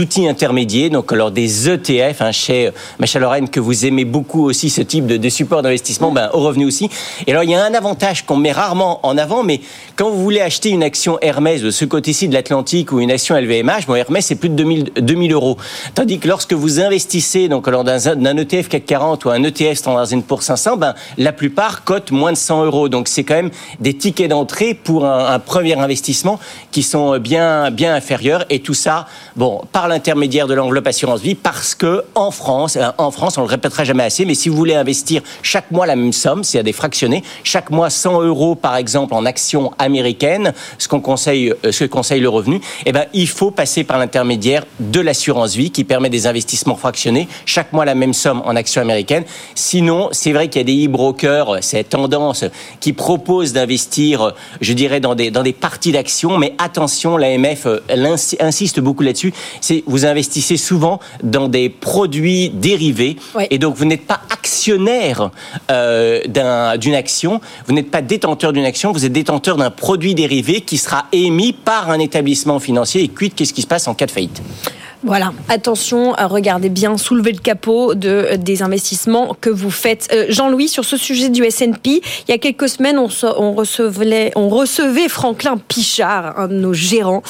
[0.00, 4.80] outils intermédiaires, donc alors des ETF, chez Macha Lorraine, que vous aimez beaucoup aussi ce
[4.80, 6.88] type de, de support d'investissement, ben, au revenu aussi.
[7.26, 9.60] Et alors il y a un avantage qu'on met rarement en avant, mais
[9.96, 13.36] quand vous voulez acheter une action Hermès de ce côté-ci de l'Atlantique ou une action
[13.36, 15.56] LVMH, bon, Hermès, c'est plus de 2000, 2000 euros.
[15.94, 20.06] Tandis que lorsque vous investissez donc dans un, ETF CAC 40 ou un ETF Standard
[20.26, 22.88] Poor's 500, ben, la plupart cotent moins de 100 euros.
[22.88, 23.50] Donc, c'est quand même
[23.80, 26.38] des tickets d'entrée pour un, un, premier investissement
[26.70, 28.44] qui sont bien, bien inférieurs.
[28.50, 32.90] Et tout ça, bon, par l'intermédiaire de l'enveloppe assurance vie, parce que en France, euh,
[32.98, 35.96] en France, on le répétera jamais assez, mais si vous voulez investir chaque mois la
[35.96, 40.52] même somme, c'est à des fractionnés, chaque mois 100 euros par exemple en actions américaines,
[40.78, 43.98] ce qu'on conseille, euh, ce que conseille le revenu, eh ben, il faut passer par
[43.98, 48.54] l'intermédiaire de l'assurance vie qui permet des investissements fractionnés, chaque mois la même somme en
[48.56, 49.24] actions américaines.
[49.54, 52.44] Sinon, c'est vrai qu'il y a des e-brokers, cette tendance
[52.80, 58.16] qui proposent d'investir, je dirais, dans des, dans des parties d'actions, mais attention, l'AMF euh,
[58.40, 63.16] insiste beaucoup là-dessus, c'est vous investissez souvent dans des produits dérivés.
[63.34, 63.44] Oui.
[63.50, 65.30] et donc vous n'êtes pas actionnaire
[65.70, 66.22] euh,
[66.76, 70.60] d'une un, action, vous n'êtes pas détenteur d'une action, vous êtes détenteur d'un produit dérivé
[70.60, 73.02] qui sera émis par un établissement financier.
[73.02, 74.42] Et quid, qu'est-ce qui se passe en cas de faillite?
[75.04, 80.08] Voilà, attention, regardez bien, soulevez le capot de, des investissements que vous faites.
[80.12, 84.32] Euh, Jean-Louis, sur ce sujet du S&P, il y a quelques semaines, on, on, recevait,
[84.34, 87.22] on recevait Franklin Pichard, un de nos gérants,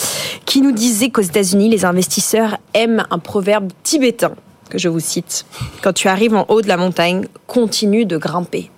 [0.47, 4.33] qui nous disait qu'aux États-Unis, les investisseurs aiment un proverbe tibétain
[4.71, 5.45] que je vous cite.
[5.83, 8.71] Quand tu arrives en haut de la montagne, continue de grimper.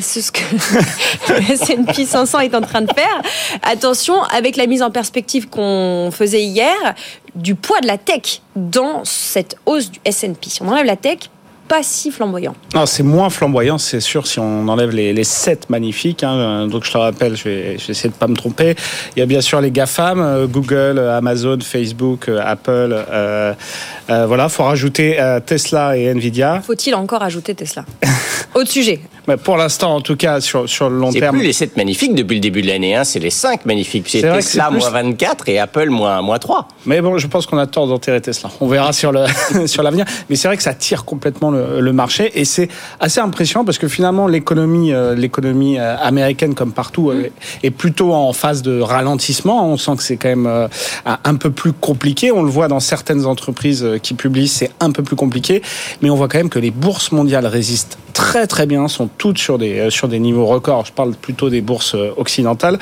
[0.00, 0.40] C'est ce que
[1.28, 3.22] le S&P 500 est en train de faire.
[3.62, 6.94] Attention, avec la mise en perspective qu'on faisait hier,
[7.34, 10.48] du poids de la tech dans cette hausse du S&P.
[10.48, 11.18] Si on enlève la tech,
[11.66, 12.54] pas si flamboyant.
[12.74, 16.22] Non, c'est moins flamboyant, c'est sûr, si on enlève les, les 7 magnifiques.
[16.22, 16.68] Hein.
[16.68, 18.76] Donc, je te rappelle, je vais, je vais essayer de pas me tromper.
[19.16, 23.04] Il y a bien sûr les GAFAM, euh, Google, Amazon, Facebook, euh, Apple.
[23.10, 23.52] Euh,
[24.10, 26.62] euh, voilà, faut rajouter euh, Tesla et Nvidia.
[26.64, 27.84] Faut-il encore ajouter Tesla?
[28.54, 29.00] Autre sujet.
[29.28, 31.36] Mais pour l'instant, en tout cas, sur, sur le long terme.
[31.36, 34.06] C'est plus les 7 magnifiques depuis le début de l'année, hein, c'est les 5 magnifiques.
[34.08, 34.78] C'est Tesla plus...
[34.78, 36.68] moins 24 et Apple moins, moins 3.
[36.86, 38.50] Mais bon, je pense qu'on a tort d'enterrer Tesla.
[38.60, 39.66] On verra sur l'avenir.
[39.66, 39.82] sur
[40.30, 42.68] Mais c'est vrai que ça tire complètement le, le marché et c'est
[43.00, 47.24] assez impressionnant parce que finalement, l'économie euh, l'économie américaine, comme partout, mmh.
[47.62, 49.68] est plutôt en phase de ralentissement.
[49.68, 50.68] On sent que c'est quand même euh,
[51.04, 52.32] un peu plus compliqué.
[52.32, 55.62] On le voit dans certaines entreprises qui publient, c'est un peu plus compliqué.
[56.02, 59.38] Mais on voit quand même que les bourses mondiales résistent très très bien, sont toutes
[59.38, 60.86] sur des, sur des niveaux records.
[60.86, 62.78] Je parle plutôt des bourses occidentales.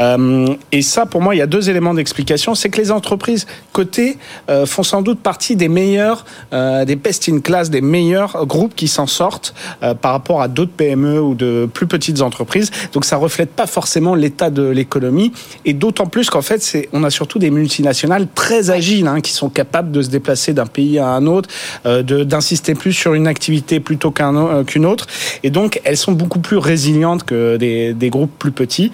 [0.00, 2.54] Euh, et ça, pour moi, il y a deux éléments d'explication.
[2.54, 4.18] C'est que les entreprises cotées
[4.48, 8.74] euh, font sans doute partie des meilleurs, euh, des best in class, des meilleurs groupes
[8.74, 12.70] qui s'en sortent euh, par rapport à d'autres PME ou de plus petites entreprises.
[12.92, 15.32] Donc ça reflète pas forcément l'état de l'économie.
[15.64, 19.48] Et d'autant plus qu'en fait, on a surtout des multinationales très agiles hein, qui sont
[19.48, 21.48] capables de se déplacer d'un pays à un autre,
[21.86, 25.06] euh, de, d'insister plus sur une activité plutôt qu'un euh, qu'une autre.
[25.42, 28.92] Et donc, elles sont beaucoup plus résilientes que des, des groupes plus petits.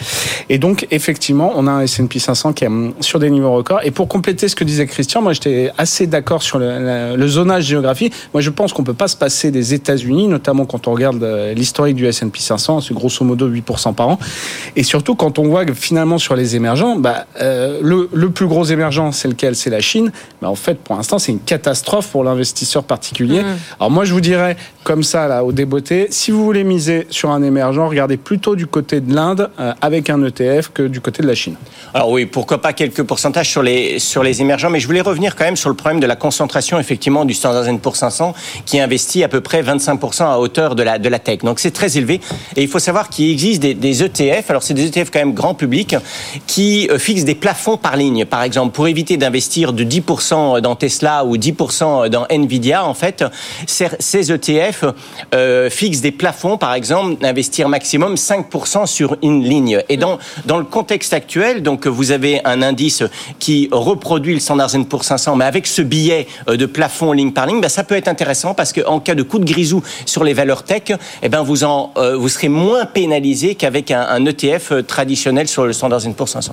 [0.49, 3.81] Et donc, effectivement, on a un S&P 500 qui est sur des niveaux records.
[3.85, 8.13] Et pour compléter ce que disait Christian, moi, j'étais assez d'accord sur le, zonage géographique.
[8.35, 11.55] Moi, je pense qu'on peut pas se passer des États-Unis, notamment quand on regarde euh,
[11.55, 14.19] l'historique du S&P 500, c'est grosso modo 8% par an.
[14.77, 18.47] Et surtout, quand on voit que finalement sur les émergents, bah, euh, le, le, plus
[18.47, 19.55] gros émergent, c'est lequel?
[19.55, 20.11] C'est la Chine.
[20.43, 23.43] Bah, en fait, pour l'instant, c'est une catastrophe pour l'investisseur particulier.
[23.43, 23.59] Mmh.
[23.79, 27.31] Alors moi, je vous dirais, comme ça, là, au débeauté, si vous voulez miser sur
[27.31, 31.23] un émergent, regardez plutôt du côté de l'Inde euh, avec un ETF que du côté
[31.23, 31.57] de la Chine.
[31.93, 35.35] Alors oui, pourquoi pas quelques pourcentages sur les, sur les émergents, mais je voulais revenir
[35.35, 39.25] quand même sur le problème de la concentration, effectivement, du Standard Poor's 500, qui investit
[39.25, 41.41] à peu près 25% à hauteur de la, de la tech.
[41.41, 42.21] Donc c'est très élevé.
[42.57, 45.55] Et il faut savoir qu'il existe des, ETF, alors c'est des ETF quand même grand
[45.55, 45.97] public,
[46.47, 48.25] qui euh, fixent des plafonds par ligne.
[48.25, 53.25] Par exemple, pour éviter d'investir de 10% dans Tesla ou 10% dans Nvidia, en fait,
[53.67, 54.85] ces ETF
[55.35, 59.83] euh, fixent des plafonds, par exemple, d'investir maximum 5% sur une ligne.
[59.89, 63.03] Et dans, dans le contexte actuel, donc vous avez un indice
[63.39, 67.47] qui reproduit le Standard Poor's 500, mais avec ce billet euh, de plafond ligne par
[67.47, 70.33] ligne, ben, ça peut être intéressant parce qu'en cas de coup de grisou sur les
[70.33, 75.49] valeurs tech, eh ben vous, en, euh, vous serez moins pénalisé qu'avec un, ETF traditionnel
[75.49, 76.53] sur le Standard Poor's 500.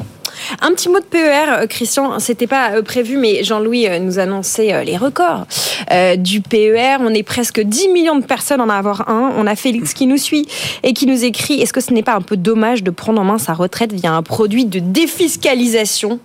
[0.61, 5.45] Un petit mot de PER, Christian, c'était pas prévu, mais Jean-Louis nous annonçait les records
[5.91, 6.97] euh, du PER.
[6.99, 9.31] On est presque 10 millions de personnes en à avoir un.
[9.37, 10.47] On a fait Qui nous suit
[10.83, 13.23] et qui nous écrit Est-ce que ce n'est pas un peu dommage de prendre en
[13.23, 16.19] main sa retraite via un produit de défiscalisation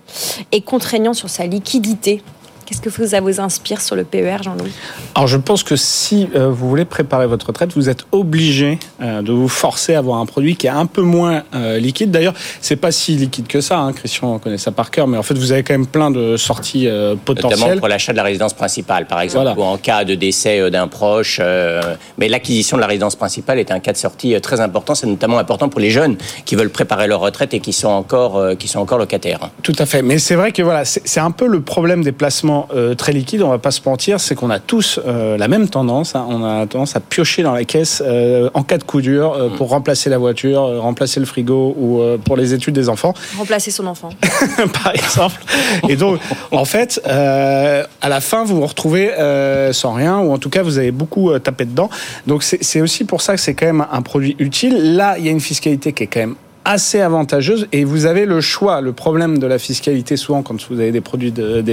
[0.51, 2.23] et contraignant sur sa liquidité?
[2.67, 4.73] Qu'est-ce que ça vous inspire sur le PER, Jean-Louis
[5.15, 9.23] Alors, je pense que si euh, vous voulez préparer votre retraite, vous êtes obligé euh,
[9.23, 12.11] de vous forcer à avoir un produit qui est un peu moins euh, liquide.
[12.11, 13.79] D'ailleurs, c'est pas si liquide que ça.
[13.79, 13.93] Hein.
[13.93, 16.89] Christian connaît ça par cœur, mais en fait, vous avez quand même plein de sorties
[17.25, 17.59] potentielles.
[17.59, 20.89] Notamment pour l'achat de la résidence principale, par exemple, ou en cas de décès d'un
[20.89, 21.41] proche.
[22.19, 24.95] mais l'acquisition de la résidence principale est un cas de sortie très important.
[24.95, 28.57] C'est notamment important pour les jeunes qui veulent préparer leur retraite et qui sont encore,
[28.59, 29.51] qui sont encore locataires.
[29.63, 30.03] Tout à fait.
[30.03, 33.43] Mais c'est vrai que voilà, c'est un peu le problème des placements euh, très liquide,
[33.43, 36.15] on va pas se mentir, c'est qu'on a tous euh, la même tendance.
[36.15, 36.27] Hein.
[36.29, 39.57] on a tendance à piocher dans la caisse euh, en cas de coup dur mm.
[39.57, 43.15] pour remplacer la voiture, remplacer le frigo ou pour les études des enfants.
[43.39, 44.11] Remplacer son enfant.
[44.83, 45.43] Par exemple.
[45.89, 49.11] Et donc, en fait, à la fin, vous vous retrouvez
[49.73, 51.91] sans rien, ou en tout cas, vous avez beaucoup tapé dedans.
[52.27, 54.97] Donc, c'est aussi pour ça que c'est quand même un produit utile.
[54.97, 58.25] Là, il y a une fiscalité qui est quand même assez avantageuse et vous avez
[58.25, 58.81] le choix.
[58.81, 61.65] Le problème de la fiscalité, souvent, quand vous avez des produits, de,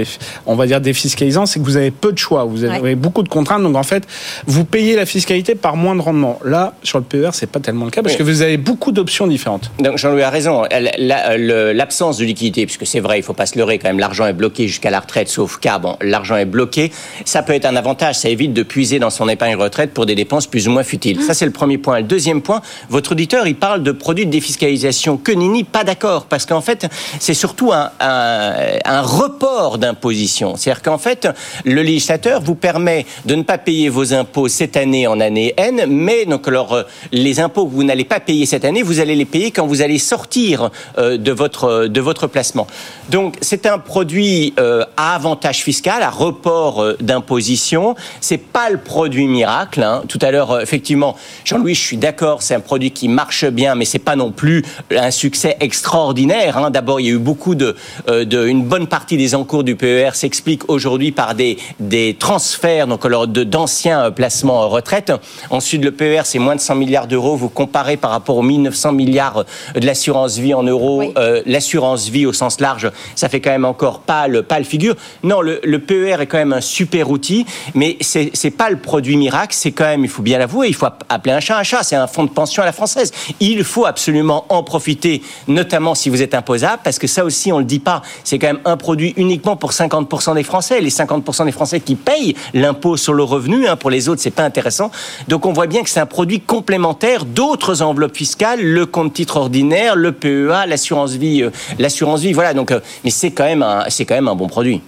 [0.46, 2.44] on va dire défiscalisants, c'est que vous avez peu de choix.
[2.44, 3.62] Vous avez beaucoup de contraintes.
[3.62, 4.06] Donc, en fait,
[4.46, 6.38] vous payez la fiscalité par moins de rendement.
[6.44, 9.26] Là, sur le PER, c'est pas tellement le cas parce que vous avez beaucoup d'options
[9.26, 9.70] différentes.
[9.78, 10.64] Donc, Jean-Louis a raison.
[10.98, 14.32] L'absence de liquidité, puisque c'est vrai, il faut pas se leurrer quand même, l'argent est
[14.32, 16.90] bloqué jusqu'à la retraite, sauf cas, bon, l'argent est bloqué.
[17.24, 18.16] Ça peut être un avantage.
[18.16, 21.22] Ça évite de puiser dans son épargne retraite pour des dépenses plus ou moins futiles.
[21.22, 21.98] Ça, c'est le premier point.
[21.98, 24.79] Le deuxième point, votre auditeur, il parle de produits de défiscalisation
[25.22, 26.86] que Nini pas d'accord, parce qu'en fait,
[27.18, 30.56] c'est surtout un, un, report d'imposition.
[30.56, 31.28] C'est-à-dire qu'en fait,
[31.64, 35.84] le législateur vous permet de ne pas payer vos impôts cette année en année N,
[35.88, 39.24] mais donc alors, les impôts que vous n'allez pas payer cette année, vous allez les
[39.24, 42.66] payer quand vous allez sortir euh, de votre, de votre placement.
[43.08, 47.94] Donc, c'est un produit euh, à avantage fiscal, à report euh, d'imposition.
[48.20, 49.82] C'est pas le produit miracle.
[49.82, 50.02] Hein.
[50.08, 53.84] Tout à l'heure, effectivement, Jean-Louis, je suis d'accord, c'est un produit qui marche bien, mais
[53.84, 56.58] c'est pas non plus un succès extraordinaire.
[56.58, 56.70] Hein.
[56.70, 57.76] D'abord, il y a eu beaucoup de,
[58.08, 62.86] euh, de, une bonne partie des encours du PER s'explique aujourd'hui par des, des transferts,
[62.86, 65.12] donc d'anciens euh, placements en retraite.
[65.50, 67.36] Ensuite, le PER, c'est moins de 100 milliards d'euros.
[67.36, 72.26] Vous comparez par rapport aux 1900 milliards de l'assurance vie en euros, euh, l'assurance vie
[72.26, 74.94] au sens large, ça fait quand même encore pas le, pas le figure.
[75.22, 78.76] Non, le, le PER est quand même un super outil, mais c'est, c'est pas le
[78.78, 79.54] produit miracle.
[79.56, 81.82] C'est quand même, il faut bien l'avouer, il faut appeler un chat un chat.
[81.82, 83.12] C'est un fonds de pension à la française.
[83.40, 87.58] Il faut absolument en profiter, notamment si vous êtes imposable, parce que ça aussi, on
[87.58, 88.02] le dit pas.
[88.24, 90.80] C'est quand même un produit uniquement pour 50% des Français.
[90.80, 94.30] Les 50% des Français qui payent l'impôt sur le revenu, hein, pour les autres, c'est
[94.30, 94.90] pas intéressant.
[95.28, 99.36] Donc on voit bien que c'est un produit complémentaire d'autres enveloppes fiscales, le compte titre
[99.36, 102.32] ordinaire, le PEA, l'assurance vie, euh, l'assurance vie.
[102.32, 102.54] Voilà.
[102.54, 103.48] Donc, euh, mais c'est quand
[103.88, 104.80] c'est quand même un bon produit.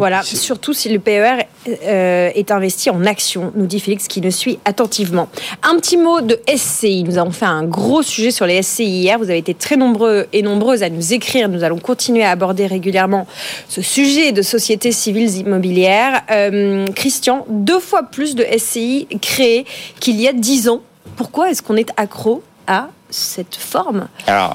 [0.00, 4.30] Voilà, surtout si le PER euh, est investi en actions, nous dit Félix qui nous
[4.30, 5.28] suit attentivement.
[5.62, 7.04] Un petit mot de SCI.
[7.04, 9.18] Nous avons fait un gros sujet sur les SCI hier.
[9.18, 11.50] Vous avez été très nombreux et nombreuses à nous écrire.
[11.50, 13.26] Nous allons continuer à aborder régulièrement
[13.68, 16.22] ce sujet de sociétés civiles immobilières.
[16.30, 19.66] Euh, Christian, deux fois plus de SCI créés
[20.00, 20.80] qu'il y a dix ans.
[21.16, 24.08] Pourquoi est-ce qu'on est accro à cette forme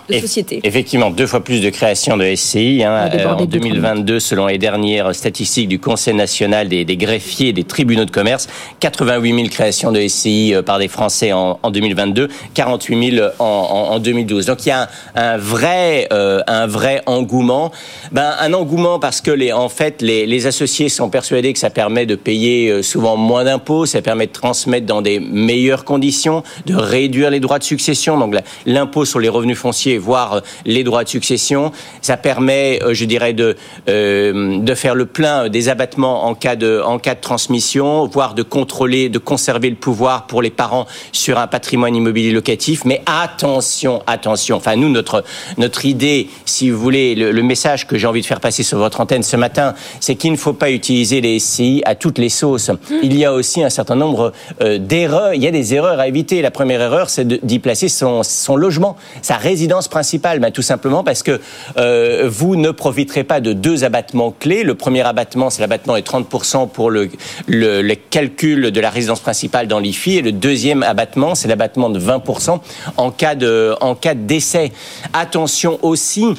[0.09, 0.59] de société.
[0.63, 2.83] Effectivement, deux fois plus de création de SCI.
[2.83, 7.63] Hein, euh, en 2022, selon les dernières statistiques du Conseil national des, greffiers et des
[7.63, 8.47] tribunaux de commerce,
[8.79, 14.45] 88 000 créations de SCI euh, par des Français en, 2022, 48 000 en, 2012.
[14.45, 17.71] Donc il y a un, vrai, euh, un vrai engouement.
[18.11, 21.69] Ben, un engouement parce que les, en fait, les, les associés sont persuadés que ça
[21.69, 26.75] permet de payer souvent moins d'impôts, ça permet de transmettre dans des meilleures conditions, de
[26.75, 28.17] réduire les droits de succession.
[28.17, 28.35] Donc
[28.65, 31.71] l'impôt sur les revenus fonciers, voire les droits de succession.
[32.01, 33.55] Ça permet, euh, je dirais, de,
[33.89, 38.33] euh, de faire le plein des abattements en cas de, en cas de transmission, voire
[38.33, 42.85] de contrôler, de conserver le pouvoir pour les parents sur un patrimoine immobilier locatif.
[42.85, 44.57] Mais attention, attention.
[44.57, 45.23] Enfin, nous, notre,
[45.57, 49.01] notre idée, si vous voulez, le, message que j'ai envie de faire passer sur votre
[49.01, 52.71] antenne ce matin, c'est qu'il ne faut pas utiliser les SCI à toutes les sauces.
[53.03, 55.33] Il y a aussi un certain nombre euh, d'erreurs.
[55.35, 56.41] Il y a des erreurs à éviter.
[56.41, 61.03] La première erreur, c'est d'y placer son, son logement, sa résidence principale, ben, tout simplement
[61.03, 61.39] parce que
[61.77, 64.63] euh, vous ne profiterez pas de deux abattements clés.
[64.63, 67.09] Le premier abattement, c'est l'abattement de 30% pour le,
[67.47, 70.17] le, calcul de la résidence principale dans l'IFI.
[70.17, 72.59] Et le deuxième abattement, c'est l'abattement de 20%
[72.97, 74.71] en cas de, en cas de décès.
[75.13, 76.35] Attention aussi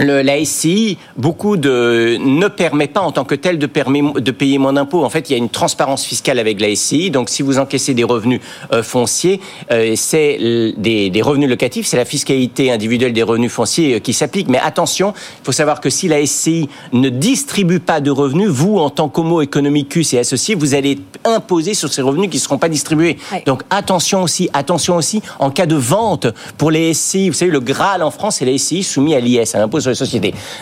[0.00, 4.58] le, la SCI, beaucoup de ne permet pas en tant que tel de, de payer
[4.58, 5.04] moins d'impôts.
[5.04, 7.10] En fait, il y a une transparence fiscale avec la SCI.
[7.10, 8.40] Donc, si vous encaissez des revenus
[8.72, 10.38] euh, fonciers, euh, c'est
[10.76, 14.48] des, des, revenus locatifs, c'est la fiscalité individuelle des revenus fonciers euh, qui s'applique.
[14.48, 18.78] Mais attention, il faut savoir que si la SCI ne distribue pas de revenus, vous,
[18.78, 22.58] en tant qu'homo economicus et associé, vous allez imposer sur ces revenus qui ne seront
[22.58, 23.18] pas distribués.
[23.44, 27.28] Donc, attention aussi, attention aussi en cas de vente pour les SCI.
[27.28, 29.89] Vous savez, le Graal en France, c'est la SCI soumis à l'IS, à l'impôt sur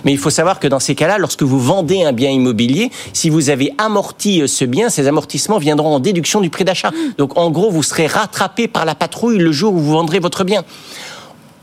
[0.05, 3.31] Mais il faut savoir que dans ces cas-là, lorsque vous vendez un bien immobilier, si
[3.31, 6.91] vous avez amorti euh, ce bien, ces amortissements viendront en déduction du prix d'achat.
[7.17, 10.45] Donc en gros, vous serez rattrapé par la patrouille le jour où vous vendrez votre
[10.45, 10.65] bien.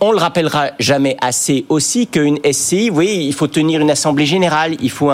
[0.01, 4.75] On le rappellera jamais assez aussi qu'une SCI, voyez, il faut tenir une assemblée générale,
[4.81, 5.09] il faut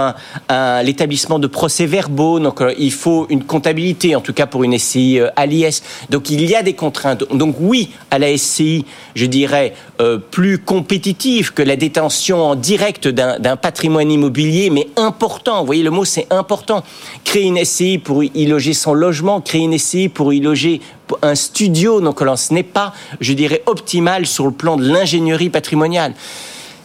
[0.84, 5.20] l'établissement de procès-verbaux, donc euh, il faut une comptabilité, en tout cas pour une SCI
[5.20, 5.84] euh, à l'IS.
[6.10, 7.24] Donc il y a des contraintes.
[7.32, 13.08] Donc oui, à la SCI, je dirais euh, plus compétitive que la détention en direct
[13.08, 15.60] d'un patrimoine immobilier, mais important.
[15.60, 16.84] Vous voyez, le mot c'est important.
[17.24, 20.82] Créer une SCI pour y loger son logement, créer une SCI pour y loger
[21.22, 26.14] un studio, donc ce n'est pas, je dirais, optimal sur le plan de l'ingénierie patrimoniale.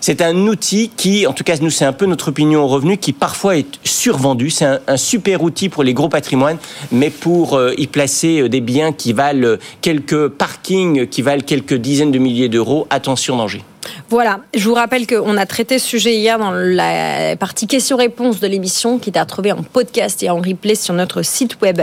[0.07, 2.97] C'est un outil qui, en tout cas, nous, c'est un peu notre opinion au revenu,
[2.97, 4.51] qui parfois est survendu.
[4.51, 6.59] C'est un, super outil pour les gros patrimoines,
[6.93, 11.43] mais pour euh, y placer euh, des biens qui valent euh, quelques parkings, qui valent
[11.45, 13.65] quelques dizaines de milliers d'euros, attention danger.
[14.09, 18.47] Voilà, je vous rappelle qu'on a traité ce sujet hier dans la partie questions-réponses de
[18.47, 21.83] l'émission qui est à retrouver en podcast et en replay sur notre site web.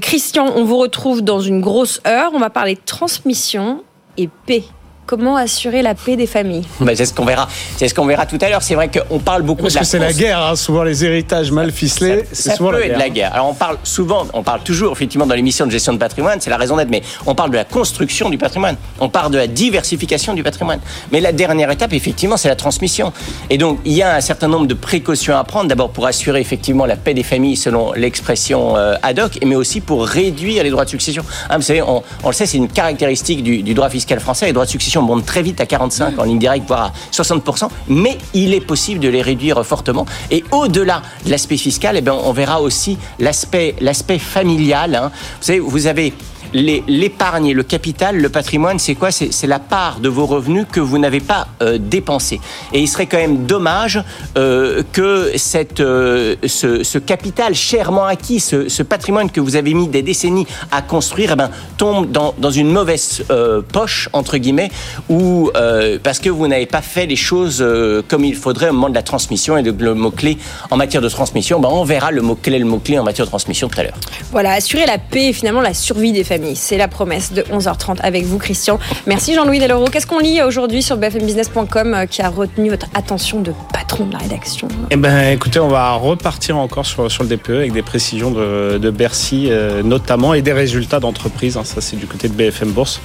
[0.00, 2.32] Christian, on vous retrouve dans une grosse heure.
[2.34, 3.84] On va parler transmission
[4.16, 4.64] et paix.
[5.06, 6.64] Comment assurer la paix des familles?
[6.80, 7.46] Ben, C'est ce qu'on verra.
[7.76, 8.62] C'est ce qu'on verra tout à l'heure.
[8.62, 10.38] C'est vrai qu'on parle beaucoup Parce de que c'est la guerre.
[10.38, 10.56] Hein.
[10.56, 12.98] Souvent les héritages mal ficelés, c'est souvent peut la guerre.
[12.98, 13.34] la guerre.
[13.34, 16.48] Alors on parle souvent, on parle toujours effectivement dans l'émission de gestion de patrimoine, c'est
[16.48, 16.88] la raison d'être.
[16.88, 18.76] Mais on parle de la construction du patrimoine.
[18.98, 20.80] On parle de la diversification du patrimoine.
[21.12, 23.12] Mais la dernière étape, effectivement, c'est la transmission.
[23.50, 25.68] Et donc il y a un certain nombre de précautions à prendre.
[25.68, 29.82] D'abord pour assurer effectivement la paix des familles, selon l'expression euh, ad hoc, mais aussi
[29.82, 31.24] pour réduire les droits de succession.
[31.50, 34.46] Hein, vous savez, on, le sait, c'est une caractéristique du, du droit fiscal français.
[34.46, 37.68] Les droits de succession montent très vite à 45 en ligne directe, voire à 60%,
[37.88, 40.06] mais il est possible de les réduire fortement.
[40.30, 44.94] Et au-delà de l'aspect fiscal, eh bien, on verra aussi l'aspect, l'aspect familial.
[44.94, 45.10] Hein.
[45.40, 46.12] Vous savez, vous avez
[46.54, 49.10] l'épargne et le capital, le patrimoine, c'est quoi?
[49.10, 52.40] C'est la part de vos revenus que vous n'avez pas euh, dépensé.
[52.72, 54.02] Et il serait quand même dommage
[54.38, 60.02] euh, que cette, euh, ce, capital chèrement acquis, ce, patrimoine que vous avez mis des
[60.02, 63.24] décennies à construire, eh ben, tombe dans, dans une mauvaise
[63.72, 64.70] poche, entre guillemets,
[65.08, 65.50] ou
[66.02, 67.64] parce que vous n'avez pas fait les choses
[68.08, 70.38] comme il faudrait au moment de la transmission et de, le mot-clé
[70.70, 71.60] en matière de transmission.
[71.60, 73.96] Ben, on verra le mot-clé le mot-clé en matière de transmission tout à l'heure.
[74.30, 76.43] Voilà, assurer la paix et finalement la survie des familles.
[76.54, 78.78] C'est la promesse de 11h30 avec vous, Christian.
[79.06, 79.86] Merci Jean-Louis Deloro.
[79.86, 84.12] Qu'est-ce qu'on lit aujourd'hui sur bfmbusiness.com euh, qui a retenu votre attention de patron de
[84.12, 84.68] la rédaction?
[84.90, 88.90] Eh ben, écoutez, on va repartir encore sur, sur le DPE avec des précisions de,
[88.90, 91.56] Bercy euh, notamment et des résultats d'entreprise.
[91.56, 91.64] Hein.
[91.64, 93.00] ça, c'est du côté de BFM Bourse.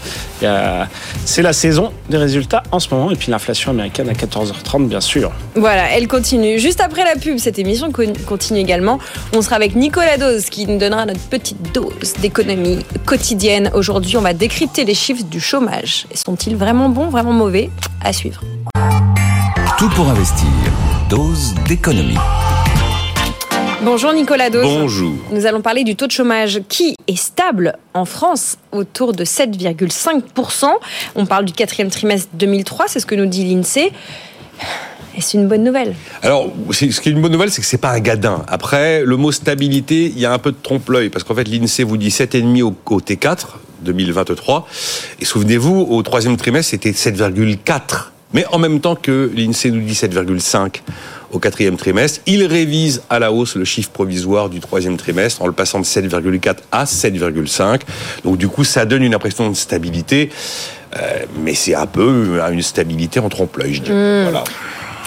[1.25, 5.02] C'est la saison des résultats en ce moment et puis l'inflation américaine à 14h30, bien
[5.02, 5.32] sûr.
[5.56, 6.60] Voilà, elle continue.
[6.60, 7.91] Juste après la pub, cette émission
[8.25, 8.99] continue également.
[9.34, 13.18] On sera avec Nicolas Dose qui nous donnera notre petite dose d'économie quotidienne
[13.73, 16.08] Aujourd'hui, on va décrypter les chiffres du chômage.
[16.13, 17.69] Sont-ils vraiment bons, vraiment mauvais?
[18.01, 18.41] À suivre.
[19.77, 20.47] Tout pour investir.
[21.10, 22.17] Dose d'économie.
[23.84, 24.63] Bonjour Nicolas Dose.
[24.63, 25.13] Bonjour.
[25.32, 30.65] Nous allons parler du taux de chômage qui est stable en France autour de 7,5%.
[31.15, 33.91] On parle du quatrième trimestre 2003, c'est ce que nous dit l'INSEE.
[35.19, 35.95] Et c'est une bonne nouvelle.
[36.21, 38.41] Alors, ce qui est une bonne nouvelle, c'est que c'est pas un gadin.
[38.47, 41.84] Après, le mot stabilité, il y a un peu de trompe-l'œil, parce qu'en fait, l'INSEE
[41.84, 43.47] vous dit 7,5 au, au T4
[43.82, 44.65] 2023.
[45.19, 48.12] Et souvenez-vous, au troisième trimestre, c'était 7,4.
[48.34, 50.75] Mais en même temps que l'INSEE nous dit 7,5
[51.34, 55.47] au quatrième trimestre, il révise à la hausse le chiffre provisoire du troisième trimestre en
[55.47, 57.82] le passant de 7,4 à 7,5.
[58.23, 60.29] Donc du coup, ça donne une impression de stabilité,
[60.95, 64.21] euh, mais c'est un peu une stabilité en trompe-l'œil, je dirais.
[64.21, 64.23] Mmh.
[64.23, 64.43] Voilà.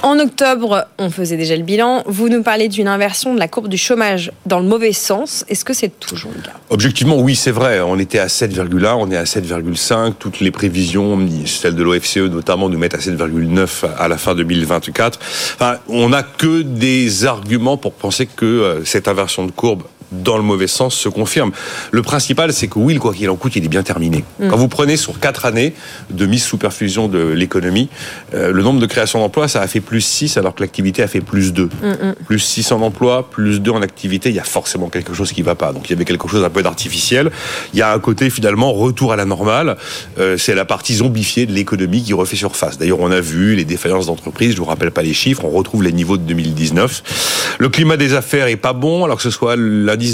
[0.02, 2.02] En octobre, on faisait déjà le bilan.
[2.06, 5.44] Vous nous parlez d'une inversion de la courbe du chômage dans le mauvais sens.
[5.48, 6.54] Est-ce que c'est toujours le cas?
[6.70, 7.80] Objectivement, oui, c'est vrai.
[7.80, 10.14] On était à 7,1, on est à 7,5.
[10.18, 15.20] Toutes les prévisions, celles de l'OFCE notamment, nous mettent à 7,9 à la fin 2024.
[15.54, 20.37] Enfin, on n'a que des arguments pour penser que euh, cette inversion de courbe dans
[20.37, 21.53] le mauvais sens se confirme.
[21.90, 24.25] Le principal, c'est que oui, quoi qu'il en coûte, il est bien terminé.
[24.38, 24.48] Mm.
[24.48, 25.75] Quand vous prenez sur quatre années
[26.11, 27.88] de mise sous perfusion de l'économie,
[28.35, 31.09] euh, le nombre de créations d'emplois, ça a fait plus 6 alors que l'activité a
[31.09, 31.64] fait plus 2.
[31.64, 35.42] Mm, Plus 600 emplois, plus 2 en activité, il y a forcément quelque chose qui
[35.42, 35.72] va pas.
[35.72, 37.31] Donc il y avait quelque chose un peu d'artificiel.
[37.72, 39.77] Il y a un côté finalement retour à la normale.
[40.18, 42.79] Euh, c'est la partie zombifiée de l'économie qui refait surface.
[42.79, 45.83] D'ailleurs, on a vu les défaillances d'entreprises, je vous rappelle pas les chiffres, on retrouve
[45.83, 47.57] les niveaux de 2019.
[47.59, 49.57] Le climat des affaires est pas bon, alors que ce soit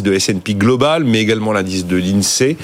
[0.02, 2.56] de S&P global, mais également l'indice de l'INSEE.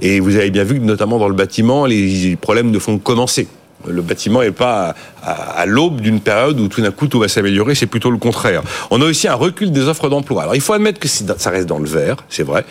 [0.00, 3.46] Et vous avez bien vu que notamment dans le bâtiment, les problèmes ne font commencer.
[3.86, 7.28] Le bâtiment n'est pas à, à l'aube d'une période où tout d'un coup tout va
[7.28, 8.62] s'améliorer, c'est plutôt le contraire.
[8.90, 10.42] On a aussi un recul des offres d'emploi.
[10.42, 12.64] Alors il faut admettre que ça reste dans le vert, c'est vrai,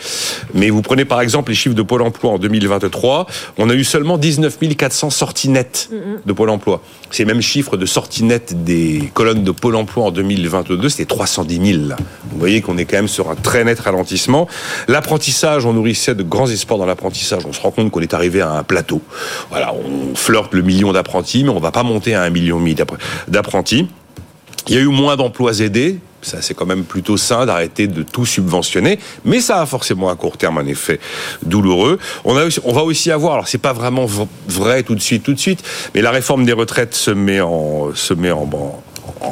[0.54, 3.84] mais vous prenez par exemple les chiffres de Pôle emploi en 2023, on a eu
[3.84, 5.90] seulement 19 400 sorties nettes
[6.26, 6.82] de Pôle emploi.
[7.12, 11.74] Ces mêmes chiffres de sorties nettes des colonnes de Pôle emploi en 2022, c'était 310
[11.74, 11.94] 000.
[12.32, 14.48] Vous voyez qu'on est quand même sur un très net ralentissement.
[14.88, 17.44] L'apprentissage, on nourrissait de grands espoirs dans l'apprentissage.
[17.48, 19.02] On se rend compte qu'on est arrivé à un plateau.
[19.50, 22.60] Voilà, on flirte le million d'apprentis, mais on va pas monter à un million et
[22.60, 22.98] demi d'appre-
[23.28, 23.88] d'apprentis.
[24.68, 26.00] Il y a eu moins d'emplois aidés.
[26.22, 30.16] Ça, c'est quand même plutôt sain d'arrêter de tout subventionner, mais ça a forcément à
[30.16, 31.00] court terme un effet
[31.44, 31.98] douloureux.
[32.26, 34.06] On, va aussi avoir, alors c'est pas vraiment
[34.48, 35.64] vrai tout de suite, tout de suite,
[35.96, 38.84] mais la réforme des retraites se met en, se met en, en,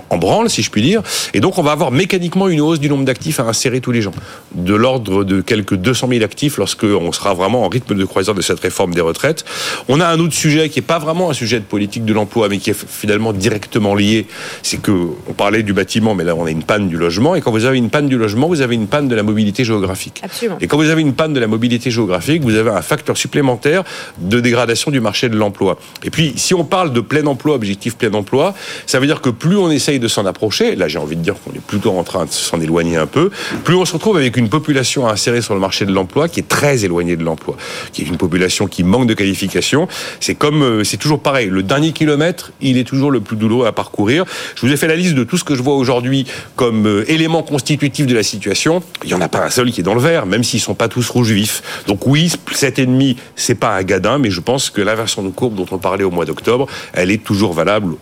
[0.09, 1.01] en branle, si je puis dire,
[1.33, 4.01] et donc on va avoir mécaniquement une hausse du nombre d'actifs à insérer tous les
[4.01, 4.11] gens,
[4.53, 8.35] de l'ordre de quelques 200 000 actifs lorsque on sera vraiment en rythme de croisière
[8.35, 9.45] de cette réforme des retraites.
[9.87, 12.49] On a un autre sujet qui est pas vraiment un sujet de politique de l'emploi,
[12.49, 14.27] mais qui est finalement directement lié,
[14.63, 14.91] c'est que
[15.27, 17.65] on parlait du bâtiment, mais là on a une panne du logement, et quand vous
[17.65, 20.21] avez une panne du logement, vous avez une panne de la mobilité géographique.
[20.23, 20.57] Absolument.
[20.61, 23.83] Et quand vous avez une panne de la mobilité géographique, vous avez un facteur supplémentaire
[24.17, 25.77] de dégradation du marché de l'emploi.
[26.03, 28.53] Et puis, si on parle de plein emploi, objectif plein emploi,
[28.85, 31.35] ça veut dire que plus on essaye de s'en approcher, là j'ai envie de dire
[31.41, 33.31] qu'on est plutôt en train de s'en éloigner un peu,
[33.63, 36.39] plus on se retrouve avec une population à insérer sur le marché de l'emploi qui
[36.41, 37.55] est très éloignée de l'emploi,
[37.93, 39.87] qui est une population qui manque de qualification.
[40.19, 43.67] C'est comme, euh, c'est toujours pareil, le dernier kilomètre, il est toujours le plus douloureux
[43.67, 44.25] à parcourir.
[44.55, 46.25] Je vous ai fait la liste de tout ce que je vois aujourd'hui
[46.55, 48.81] comme euh, éléments constitutifs de la situation.
[49.03, 50.75] Il y en a pas un seul qui est dans le vert, même s'ils sont
[50.75, 51.83] pas tous rouges vifs.
[51.87, 55.67] Donc oui, 7,5, c'est pas un gadin, mais je pense que l'inversion de courbe dont
[55.71, 57.95] on parlait au mois d'octobre, elle est toujours valable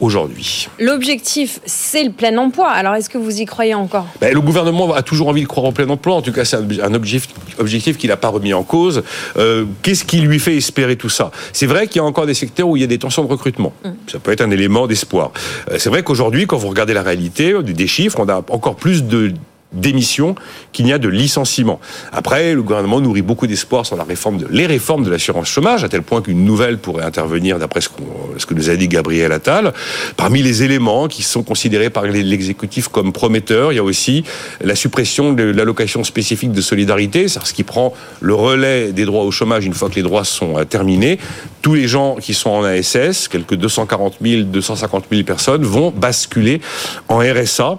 [0.00, 0.68] aujourd'hui.
[0.78, 2.68] L'objectif, c'est le plein emploi.
[2.68, 4.06] Alors, est-ce que vous y croyez encore?
[4.20, 6.14] Ben, le gouvernement a toujours envie de croire en plein emploi.
[6.16, 9.02] En tout cas, c'est un objectif, objectif qu'il n'a pas remis en cause.
[9.36, 11.30] Euh, Qu'est-ce qui lui fait espérer tout ça?
[11.52, 13.28] C'est vrai qu'il y a encore des secteurs où il y a des tensions de
[13.28, 13.72] recrutement.
[14.06, 15.32] Ça peut être un élément d'espoir.
[15.70, 18.76] Euh, c'est vrai qu'aujourd'hui, quand vous regardez la réalité des des chiffres, on a encore
[18.76, 19.32] plus de
[19.72, 20.34] démissions
[20.72, 21.80] qu'il n'y a de licenciements.
[22.12, 25.84] Après, le gouvernement nourrit beaucoup d'espoir sur la réforme de, les réformes de l'assurance chômage,
[25.84, 28.02] à tel point qu'une nouvelle pourrait intervenir d'après ce, qu'on-
[28.38, 29.72] ce que nous a dit Gabriel Attal.
[30.16, 34.24] Parmi les éléments qui sont considérés par l'exécutif comme prometteurs, il y a aussi
[34.62, 39.24] la suppression de l'allocation spécifique de solidarité, c'est-à-dire ce qui prend le relais des droits
[39.24, 41.18] au chômage une fois que les droits sont euh, terminés.
[41.62, 46.60] Tous les gens qui sont en ASS, quelques 240 000, 250 000 personnes, vont basculer
[47.08, 47.78] en RSA.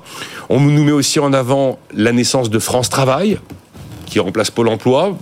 [0.49, 3.39] On nous met aussi en avant la naissance de France Travail,
[4.05, 5.17] qui remplace Pôle Emploi.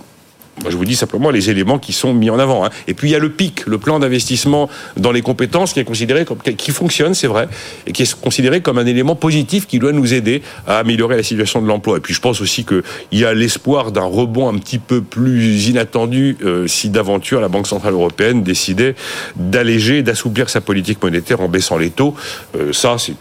[0.70, 2.66] Je vous dis simplement les éléments qui sont mis en avant.
[2.66, 2.70] hein.
[2.86, 5.86] Et puis il y a le PIC, le plan d'investissement dans les compétences, qui est
[5.86, 7.48] considéré comme qui fonctionne, c'est vrai,
[7.88, 11.24] et qui est considéré comme un élément positif qui doit nous aider à améliorer la
[11.24, 11.98] situation de l'emploi.
[11.98, 15.68] Et puis je pense aussi qu'il y a l'espoir d'un rebond un petit peu plus
[15.70, 18.96] inattendu euh, si d'aventure la Banque centrale européenne décidait
[19.38, 22.14] d'alléger, d'assouplir sa politique monétaire en baissant les taux.
[22.56, 23.16] Euh, ça, c'est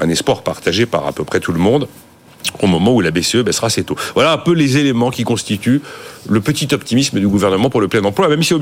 [0.00, 1.88] un espoir partagé par à peu près tout le monde
[2.60, 3.96] au moment où la BCE baissera ses taux.
[4.14, 5.82] Voilà un peu les éléments qui constituent
[6.28, 8.54] le petit optimisme du gouvernement pour le plein emploi, même si,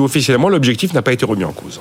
[0.00, 1.80] officiellement l'objectif n'a pas été remis en cause.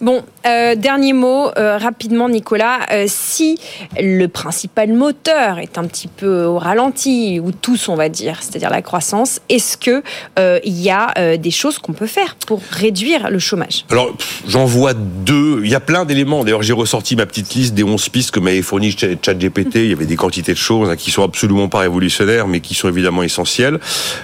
[0.00, 2.80] Bon, euh, dernier mot, euh, rapidement, Nicolas.
[2.92, 3.58] Euh, si
[3.98, 8.70] le principal moteur est un petit peu au ralenti, ou tous, on va dire, c'est-à-dire
[8.70, 10.02] la croissance, est-ce que
[10.38, 13.84] euh, il y a des choses qu'on peut faire pour réduire le chômage?
[13.90, 14.14] Alors,
[14.46, 15.60] j'en vois deux.
[15.64, 16.44] Il y a plein d'éléments.
[16.44, 19.76] D'ailleurs, j'ai ressorti ma petite liste des 11 pistes que m'avait fourni Ch- ChatGPT.
[19.76, 22.74] Il y avait des quantités de choses hein, qui sont absolument pas révolutionnaires, mais qui
[22.74, 23.78] sont évidemment essentielles.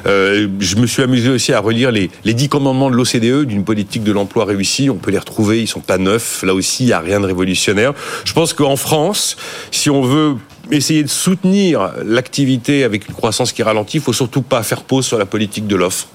[0.05, 4.03] Je me suis amusé aussi à relire les, les 10 commandements de l'OCDE d'une politique
[4.03, 4.91] de l'emploi réussie.
[4.91, 6.43] On peut les retrouver, ils sont pas neufs.
[6.43, 7.93] Là aussi, il y a rien de révolutionnaire.
[8.25, 9.37] Je pense qu'en France,
[9.71, 10.37] si on veut
[10.71, 15.07] essayer de soutenir l'activité avec une croissance qui ralentit, il faut surtout pas faire pause
[15.07, 16.09] sur la politique de l'offre.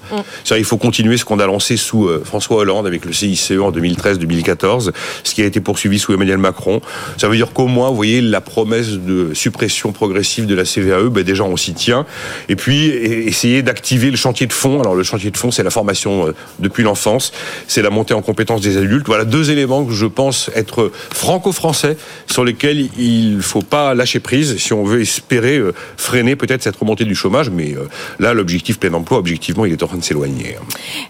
[0.44, 3.52] C'est-à-dire, Il faut continuer ce qu'on a lancé sous euh, François Hollande avec le CICE
[3.52, 4.92] en 2013-2014,
[5.24, 6.80] ce qui a été poursuivi sous Emmanuel Macron.
[7.18, 11.10] Ça veut dire qu'au moins, vous voyez, la promesse de suppression progressive de la CVAE,
[11.10, 12.06] ben déjà on s'y tient.
[12.48, 14.80] Et puis essayer d'activer le chantier de fond.
[14.80, 17.32] Alors le chantier de fond, c'est la formation euh, depuis l'enfance,
[17.68, 19.06] c'est la montée en compétences des adultes.
[19.06, 21.96] Voilà deux éléments que je pense être franco-français
[22.26, 24.45] sur lesquels il faut pas lâcher prise.
[24.58, 27.50] Si on veut espérer euh, freiner peut-être cette remontée du chômage.
[27.50, 27.88] Mais euh,
[28.18, 30.56] là, l'objectif plein emploi, objectivement, il est en train de s'éloigner.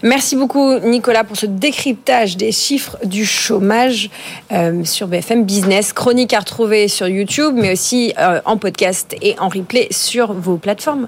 [0.03, 4.09] Merci beaucoup Nicolas pour ce décryptage des chiffres du chômage
[4.51, 5.93] euh, sur BFM Business.
[5.93, 10.57] Chronique à retrouver sur YouTube, mais aussi euh, en podcast et en replay sur vos
[10.57, 11.07] plateformes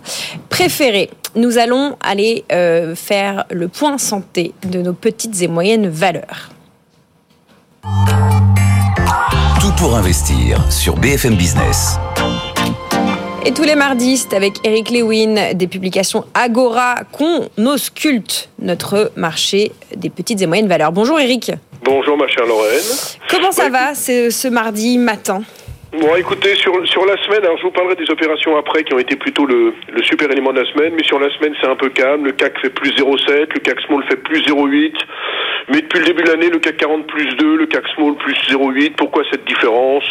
[0.49, 1.09] préférées.
[1.35, 6.49] Nous allons aller euh, faire le point santé de nos petites et moyennes valeurs.
[9.61, 11.99] Tout pour investir sur BFM Business.
[13.45, 19.71] Et tous les mardis, c'est avec Eric Lewin des publications Agora qu'on ausculte notre marché
[19.95, 20.91] des petites et moyennes valeurs.
[20.91, 21.51] Bonjour Eric.
[21.83, 22.79] Bonjour ma chère Lorraine.
[23.29, 23.69] Comment ça Ouais.
[23.69, 25.41] va ce, ce mardi matin?
[25.91, 28.99] Bon écoutez, sur, sur la semaine, alors je vous parlerai des opérations après qui ont
[28.99, 31.75] été plutôt le, le super élément de la semaine, mais sur la semaine c'est un
[31.75, 34.93] peu calme, le CAC fait plus 0,7, le CAC Small fait plus 0,8,
[35.69, 38.35] mais depuis le début de l'année le CAC 40 plus 2, le CAC Small plus
[38.51, 40.05] 0,8, pourquoi cette différence?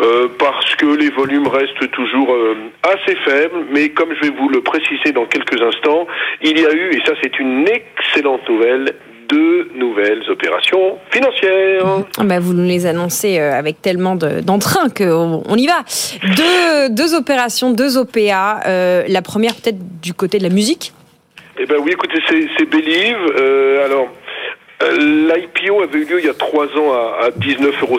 [0.00, 4.50] Euh, Parce que les volumes restent toujours euh, assez faibles, mais comme je vais vous
[4.50, 6.06] le préciser dans quelques instants,
[6.42, 8.92] il y a eu, et ça c'est une excellente nouvelle,
[9.28, 11.84] deux nouvelles opérations financières.
[12.18, 15.82] Ah bah, Vous nous les annoncez euh, avec tellement de- d'entrain qu'on on y va.
[16.36, 18.60] Deux, deux opérations, deux OPA.
[18.66, 20.92] Euh, la première peut-être du côté de la musique?
[21.58, 23.16] Eh ben oui, écoutez, c'est Believe.
[23.40, 24.08] Euh, alors,
[24.82, 27.98] l'IPO avait eu lieu il y a trois ans à, à 19,50 euros.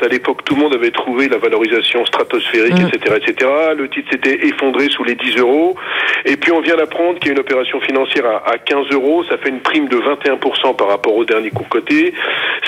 [0.00, 2.88] À l'époque, tout le monde avait trouvé la valorisation stratosphérique, Mm.
[2.94, 3.50] etc., etc.
[3.76, 5.76] Le titre s'était effondré sous les 10 euros.
[6.24, 9.24] Et puis, on vient d'apprendre qu'il y a une opération financière à, à 15 euros.
[9.24, 12.14] Ça fait une prime de 21% par rapport au dernier coup coté.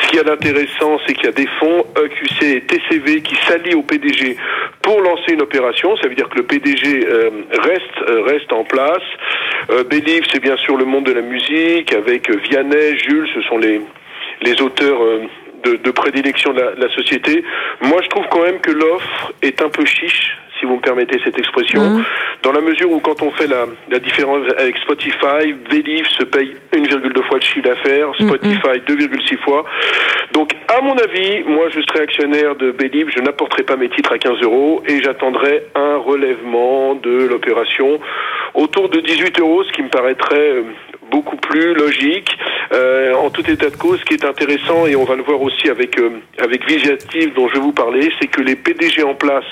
[0.03, 3.75] Ce qui est d'intéressant, c'est qu'il y a des fonds EQC et TCV qui s'allient
[3.75, 4.37] au PDG
[4.83, 5.97] pour lancer une opération.
[5.97, 7.31] Ça veut dire que le PDG euh,
[7.63, 9.03] reste euh, reste en place.
[9.71, 9.83] Euh,
[10.33, 13.81] c'est bien sûr le monde de la musique avec euh, Vianney, Jules, ce sont les
[14.43, 15.23] les auteurs euh,
[15.65, 17.43] de, de prédilection de la, de la société.
[17.81, 21.19] Moi, je trouve quand même que l'offre est un peu chiche, si vous me permettez
[21.25, 22.05] cette expression, Mhm.
[22.43, 26.55] dans la mesure où quand on fait la, la différence avec Spotify, Believe se paye
[26.73, 29.65] 1,2 fois le chiffre d'affaires, Spotify 2,6 fois.
[30.33, 34.13] Donc, à mon avis, moi, je serai actionnaire de Believe, je n'apporterai pas mes titres
[34.13, 37.99] à 15 euros et j'attendrai un relèvement de l'opération
[38.55, 40.63] autour de 18 euros, ce qui me paraîtrait euh,
[41.11, 42.37] beaucoup plus logique.
[42.73, 45.43] Euh, en tout état de cause, ce qui est intéressant, et on va le voir
[45.43, 46.21] aussi avec euh,
[47.35, 49.45] dont je vais vous parler, c'est que les PDG en place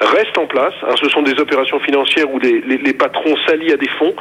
[0.00, 0.74] restent en place.
[0.82, 0.94] hein.
[1.00, 4.14] ce sont des opérations financières où les, les, patrons s'allient à des fonds.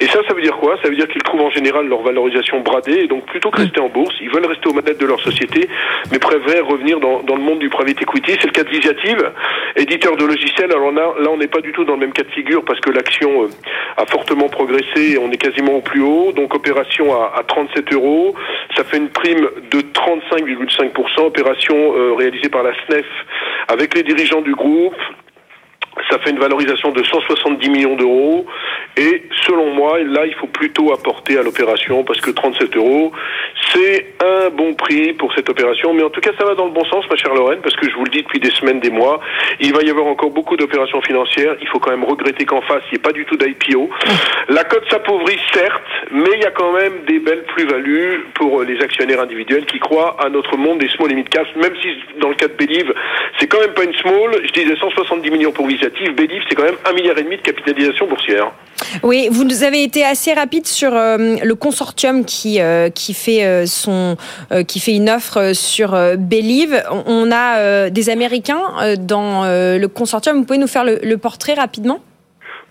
[0.00, 0.76] Et ça, ça veut dire quoi?
[0.82, 3.00] Ça veut dire qu'ils trouvent en général leur valorisation bradée.
[3.04, 5.68] Et donc, plutôt que rester en bourse, ils veulent rester aux manettes de leur société,
[6.10, 8.32] mais préfèrent revenir dans, dans le monde du private equity.
[8.40, 9.30] C'est le cas de Visiative,
[9.76, 10.72] éditeur de logiciels.
[10.72, 12.80] Alors là, là on n'est pas du tout dans le même cas de figure parce
[12.80, 13.48] que l'action euh,
[13.96, 16.32] a fortement progressé et on est quasiment au plus haut.
[16.32, 18.34] Donc, opération à, à 37 euros.
[18.76, 21.20] Ça fait une prime de 35,5%.
[21.26, 23.06] Opération euh, réalisée par la SNEF
[23.68, 24.94] avec les dirigeants du groupe.
[26.10, 28.46] Ça fait une valorisation de 170 millions d'euros.
[28.96, 33.12] Et selon moi, là, il faut plutôt apporter à l'opération parce que 37 euros,
[33.72, 35.94] c'est un bon prix pour cette opération.
[35.94, 37.88] Mais en tout cas, ça va dans le bon sens, ma chère Lorraine, parce que
[37.88, 39.20] je vous le dis depuis des semaines, des mois,
[39.60, 41.56] il va y avoir encore beaucoup d'opérations financières.
[41.60, 43.90] Il faut quand même regretter qu'en face, il n'y ait pas du tout d'IPO.
[44.48, 48.80] La cote s'appauvrit, certes, mais il y a quand même des belles plus-values pour les
[48.80, 51.88] actionnaires individuels qui croient à notre monde des small mid caps, même si
[52.20, 52.92] dans le cas de Believe,
[53.38, 54.40] c'est quand même pas une small.
[54.44, 56.14] Je disais 170 millions pour Visiative.
[56.16, 58.52] Believe, c'est quand même un milliard et demi de capitalisation boursière.
[59.02, 63.66] Oui, vous avez été assez rapide sur euh, le consortium qui euh, qui fait euh,
[63.66, 64.16] son
[64.66, 66.82] qui fait une offre sur Believe.
[67.06, 68.62] On- a des Américains
[68.98, 70.36] dans le consortium.
[70.36, 72.00] Vous pouvez nous faire le portrait rapidement?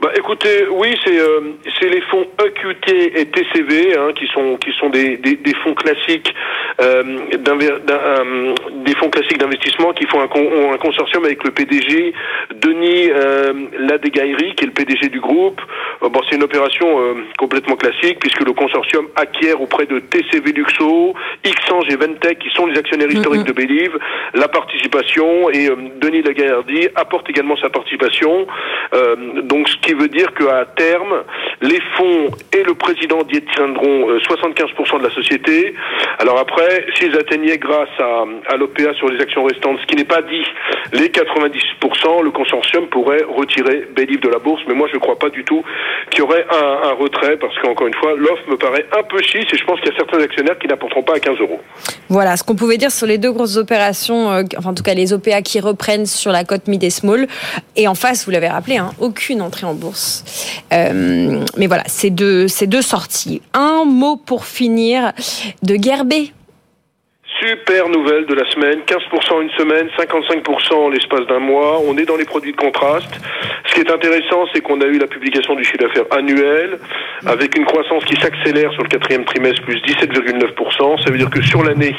[0.04, 1.40] Bah, écoutez, oui, c'est euh,
[1.80, 2.92] c'est les fonds EQT
[3.22, 6.34] et TCV hein, qui sont qui sont des, des, des fonds classiques
[6.82, 7.04] euh,
[7.38, 12.14] d'un- euh, des fonds classiques d'investissement qui font un, con- un consortium avec le PDG
[12.56, 15.62] Denis euh, Ladegaillerie qui est le PDG du groupe.
[16.04, 20.52] Euh, bon, c'est une opération euh, complètement classique puisque le consortium acquiert auprès de TCV
[20.52, 21.14] Luxo,
[21.46, 23.98] Xange et Ventec qui sont les actionnaires historiques de Believe
[24.34, 28.48] la participation et euh, Denis Lagardi apporte également sa participation.
[28.94, 31.24] Euh, donc ce qui veut dire qu'à terme,
[31.62, 35.74] les fonds et le président détiendront euh, 75% de la société.
[36.20, 40.22] Alors après, s'ils atteignaient grâce à, l'OPA sur les actions restantes, ce qui n'est pas
[40.22, 40.44] dit,
[40.92, 44.62] les 90%, le consortium pourrait retirer Believe de la bourse.
[44.68, 45.64] Mais moi, je ne crois pas du tout
[46.10, 49.52] qu'il y aurait un, retrait parce qu'encore une fois, l'offre me paraît un peu chiche
[49.52, 51.60] et je pense qu'il y a certains actionnaires qui n'apporteront pas à 15 euros.
[52.10, 54.94] Voilà ce qu'on pouvait dire sur les deux grosses opérations, euh, enfin en tout cas
[54.94, 57.28] les OPA qui reprennent sur la cote mid et small.
[57.76, 59.83] Et en face, vous l'avez rappelé, hein, aucune entrée en bourse.
[60.72, 63.42] Euh, mais voilà, c'est deux, c'est deux sorties.
[63.54, 65.14] Un mot pour finir
[65.62, 66.32] de Gerbet.
[67.46, 68.80] super nouvelle de la semaine.
[68.88, 71.82] 15% une semaine, 55% en l'espace d'un mois.
[71.86, 73.10] On est dans les produits de contraste.
[73.66, 76.80] Ce qui est intéressant, c'est qu'on a eu la publication du chiffre d'affaires annuel
[77.26, 81.04] avec une croissance qui s'accélère sur le quatrième trimestre, plus 17,9%.
[81.04, 81.96] Ça veut dire que sur l'année,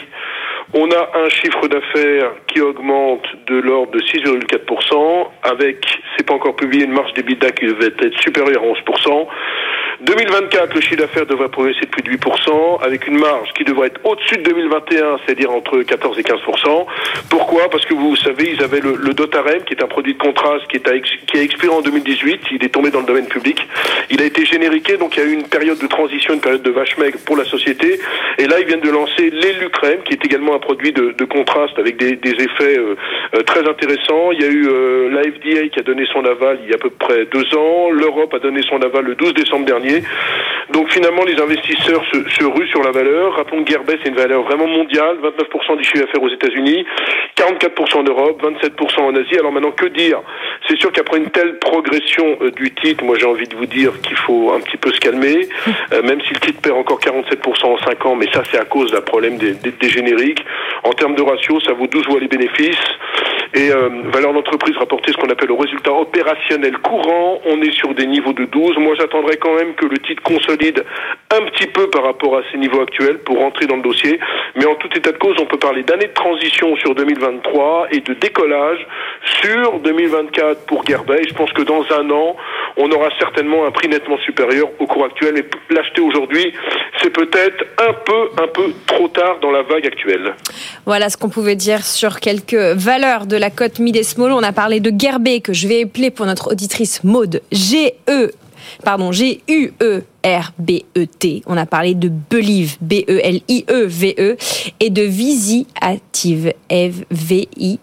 [0.75, 6.57] on a un chiffre d'affaires qui augmente de l'ordre de 6,4%, avec, c'est pas encore
[6.57, 9.27] publié, une marge d'EBITDA qui devait être supérieure à 11%.
[10.01, 13.89] 2024, le chiffre d'affaires devrait progresser de plus de 8%, avec une marge qui devrait
[13.89, 16.87] être au-dessus de 2021, c'est-à-dire entre 14 et 15%.
[17.31, 17.71] Pourquoi?
[17.71, 20.67] Parce que vous savez, ils avaient le, le Dotarem, qui est un produit de contraste
[20.69, 22.41] qui, est à, qui a expiré en 2018.
[22.53, 23.67] Il est tombé dans le domaine public.
[24.11, 26.63] Il a été génériqué, donc il y a eu une période de transition, une période
[26.63, 28.01] de vache maigre pour la société.
[28.39, 31.79] Et là, ils viennent de lancer l'Elucrem, qui est également un produit de, de contraste
[31.79, 32.97] avec des, des effets euh,
[33.35, 34.33] euh, très intéressants.
[34.33, 36.77] Il y a eu euh, la FDA qui a donné son aval il y a
[36.77, 37.91] à peu près deux ans.
[37.91, 39.84] L'Europe a donné son aval le 12 décembre dernier.
[40.73, 43.37] Donc finalement, les investisseurs se, se ruent sur la valeur.
[43.37, 46.85] Rappelons que Gearbest est une valeur vraiment mondiale, 29% du chiffre d'affaires aux États-Unis,
[47.37, 49.39] 44% en Europe, 27% en Asie.
[49.39, 50.21] Alors maintenant, que dire?
[50.69, 53.93] C'est sûr qu'après une telle progression euh, du titre, moi j'ai envie de vous dire
[54.01, 55.49] qu'il faut un petit peu se calmer,
[55.93, 58.65] euh, même si le titre perd encore 47% en 5 ans, mais ça c'est à
[58.65, 60.45] cause d'un problème des, des, des, génériques.
[60.83, 62.77] En termes de ratio, ça vaut 12 fois les bénéfices.
[63.55, 67.95] Et euh, valeur d'entreprise rapportée, ce qu'on appelle le résultat opérationnel courant, on est sur
[67.95, 68.79] des niveaux de 12.
[68.79, 70.85] Moi j'attendrais quand même que le titre consolide
[71.31, 74.19] un petit peu par rapport à ces niveaux actuels pour rentrer dans le dossier.
[74.57, 78.01] Mais en tout état de cause, on peut parler d'année de transition sur 2023 et
[78.01, 78.85] de décollage
[79.41, 81.23] sur 2024 pour Gerbet.
[81.29, 82.37] Je pense que dans un an,
[82.77, 85.39] on aura certainement un prix nettement supérieur au cours actuel.
[85.39, 86.53] Et l'acheter aujourd'hui,
[87.03, 90.35] c'est peut-être un peu, un peu trop tard dans la vague actuelle.
[90.87, 94.33] Voilà ce qu'on pouvait dire sur quelques valeurs de la cote et small.
[94.33, 98.33] On a parlé de Gerbet que je vais appeler pour notre auditrice Maude G-E
[98.83, 100.13] pardon, G-U-E-R-B-E-T.
[101.47, 104.37] On a parlé de Believe, B-E-L-I-E-V-E,
[104.81, 106.53] et de Visiative,
[107.11, 107.81] V-I-S-I-A-T-I-V.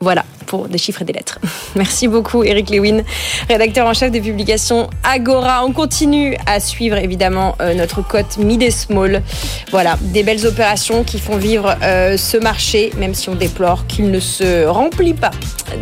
[0.00, 1.38] Voilà pour des chiffres et des lettres.
[1.76, 3.02] Merci beaucoup Eric Lewin,
[3.48, 5.64] rédacteur en chef des publications Agora.
[5.64, 9.22] On continue à suivre évidemment euh, notre cote mid et small.
[9.70, 14.10] Voilà, des belles opérations qui font vivre euh, ce marché, même si on déplore qu'il
[14.10, 15.32] ne se remplit pas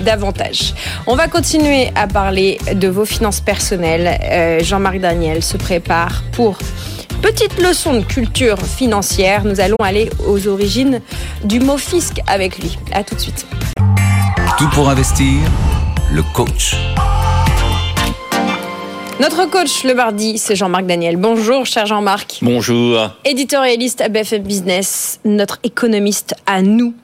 [0.04, 0.74] davantage.
[1.06, 4.18] On va continuer à parler de vos finances personnelles.
[4.24, 6.58] Euh, Jean-Marc Daniel se prépare pour
[7.22, 11.00] Petite leçon de culture financière, nous allons aller aux origines
[11.44, 12.78] du mot fisc avec lui.
[12.92, 13.46] À tout de suite.
[14.58, 15.34] Tout pour investir,
[16.10, 16.76] le coach.
[19.20, 21.18] Notre coach le mardi, c'est Jean-Marc Daniel.
[21.18, 22.38] Bonjour, cher Jean-Marc.
[22.40, 23.10] Bonjour.
[23.26, 26.94] Éditorialiste à BFM Business, notre économiste à nous.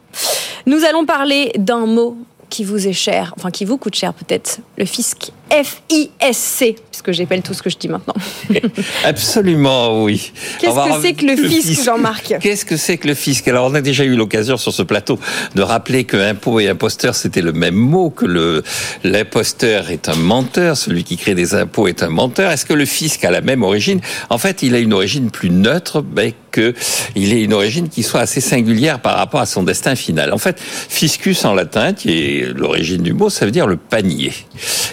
[0.65, 2.17] Nous allons parler d'un mot
[2.49, 5.31] qui vous est cher, enfin qui vous coûte cher peut-être, le fisc.
[5.53, 8.15] F-I-S-C, puisque j'appelle tout ce que je dis maintenant.
[9.05, 10.33] Absolument, oui.
[10.59, 13.47] Qu'est-ce que c'est que le, fisc, fisc Jean-Marc Qu'est-ce que c'est que le fisc?
[13.49, 15.19] Alors, on a déjà eu l'occasion sur ce plateau
[15.55, 18.63] de rappeler que impôt et imposteur, c'était le même mot, que le
[19.05, 22.51] l'imposteur est un menteur, celui qui crée des impôts est un menteur.
[22.51, 24.01] Est-ce que le fisc a la même origine?
[24.31, 26.75] En fait, il a une origine plus neutre, mais que
[27.17, 30.33] il ait une origine qui soit assez singulière par rapport à son destin final.
[30.33, 34.33] En fait, fiscus en latin, qui est l'origine du mot, ça veut dire le panier.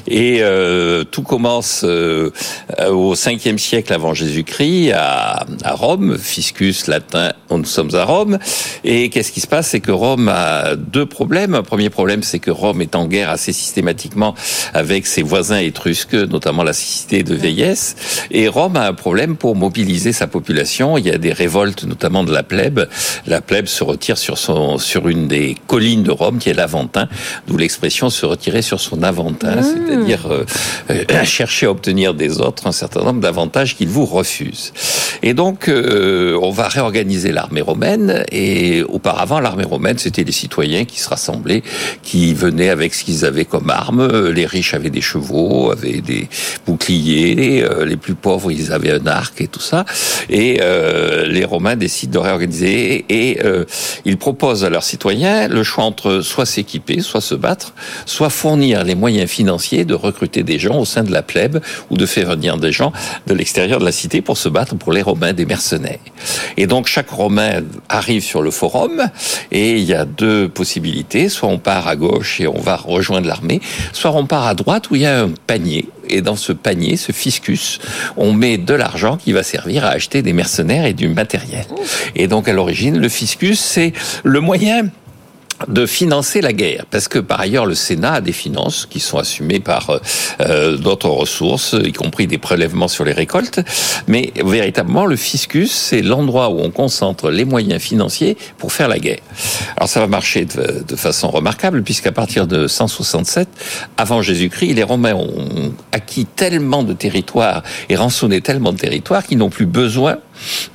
[0.07, 2.31] Et euh, tout commence euh,
[2.89, 8.37] au 5e siècle avant Jésus-Christ à, à, Rome, fiscus latin, nous sommes à Rome.
[8.83, 9.69] Et qu'est-ce qui se passe?
[9.69, 11.55] C'est que Rome a deux problèmes.
[11.55, 14.35] Un premier problème, c'est que Rome est en guerre assez systématiquement
[14.73, 17.95] avec ses voisins étrusques, notamment la cité de vieillesse.
[18.31, 20.97] Et Rome a un problème pour mobiliser sa population.
[20.97, 22.87] Il y a des révoltes, notamment de la plèbe.
[23.25, 27.07] La plèbe se retire sur son sur une des collines de Rome, qui est l'Aventin,
[27.47, 29.63] d'où l'expression se retirer sur son Aventin, mmh.
[29.63, 30.45] c'est-à-dire euh,
[30.89, 34.73] euh, chercher à obtenir des autres un certain nombre d'avantages qu'ils vous refusent.
[35.21, 38.25] Et donc, euh, on va réorganiser l'armée romaine.
[38.31, 41.63] Et auparavant, l'armée romaine, c'était les citoyens qui se rassemblaient,
[42.03, 44.05] qui venaient avec ce qu'ils avaient comme armes.
[44.29, 46.27] Les riches avaient des chevaux, avaient des
[46.65, 47.65] boucliers.
[47.85, 49.85] Les plus pauvres, ils avaient un arc et tout ça.
[50.29, 53.05] Et euh, les Romains décident de réorganiser.
[53.09, 53.63] Et euh,
[54.05, 57.73] ils proposent à leurs citoyens le choix entre soit s'équiper, soit se battre,
[58.05, 61.59] soit fournir les moyens financiers de recruter des gens au sein de la plèbe
[61.89, 62.91] ou de faire venir des gens
[63.27, 66.05] de l'extérieur de la cité pour se battre pour les Romains des mercenaires.
[66.57, 67.28] Et donc chaque Romain
[67.89, 69.09] arrive sur le forum
[69.51, 71.29] et il y a deux possibilités.
[71.29, 73.61] Soit on part à gauche et on va rejoindre l'armée,
[73.93, 75.87] soit on part à droite où il y a un panier.
[76.09, 77.79] Et dans ce panier, ce fiscus,
[78.17, 81.65] on met de l'argent qui va servir à acheter des mercenaires et du matériel.
[82.15, 84.89] Et donc à l'origine, le fiscus, c'est le moyen
[85.67, 89.17] de financer la guerre, parce que par ailleurs le Sénat a des finances qui sont
[89.17, 89.99] assumées par
[90.41, 93.59] euh, d'autres ressources, y compris des prélèvements sur les récoltes,
[94.07, 98.99] mais véritablement le fiscus c'est l'endroit où on concentre les moyens financiers pour faire la
[98.99, 99.19] guerre.
[99.75, 103.47] Alors ça va marcher de, de façon remarquable puisqu'à partir de 167
[103.97, 109.37] avant Jésus-Christ, les Romains ont acquis tellement de territoires et rançonné tellement de territoires qu'ils
[109.37, 110.17] n'ont plus besoin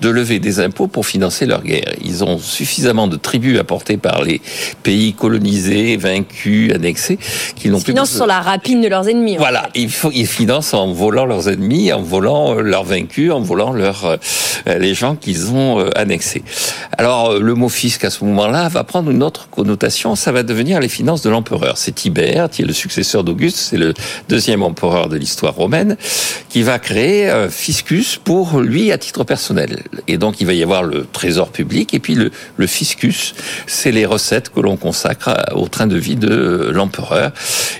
[0.01, 1.93] de lever des impôts pour financer leur guerre.
[2.05, 4.41] Ils ont suffisamment de tribus apportées par les
[4.83, 7.19] pays colonisés, vaincus, annexés,
[7.57, 9.35] qu'ils n'ont Ils plus financent besoin- sur la rapine de leurs ennemis.
[9.37, 13.73] en voilà, ils financent en volant leurs ennemis, en volant euh, leurs vaincus, en volant
[13.73, 14.17] leurs euh,
[14.79, 16.43] les gens qu'ils ont euh, annexés.
[16.99, 20.15] Alors le mot fisc à ce moment-là va prendre une autre connotation.
[20.17, 21.77] Ça va devenir les finances de l'empereur.
[21.79, 23.95] C'est Tibère qui est le successeur d'Auguste, c'est le
[24.29, 25.97] deuxième empereur de l'histoire romaine,
[26.49, 29.54] qui va créer un fiscus pour lui à titre personnel.
[30.09, 33.35] Et donc il va y avoir le trésor public et puis le, le fiscus,
[33.67, 37.33] c'est les recettes que l'on consacre au train de vie de euh, l'empereur.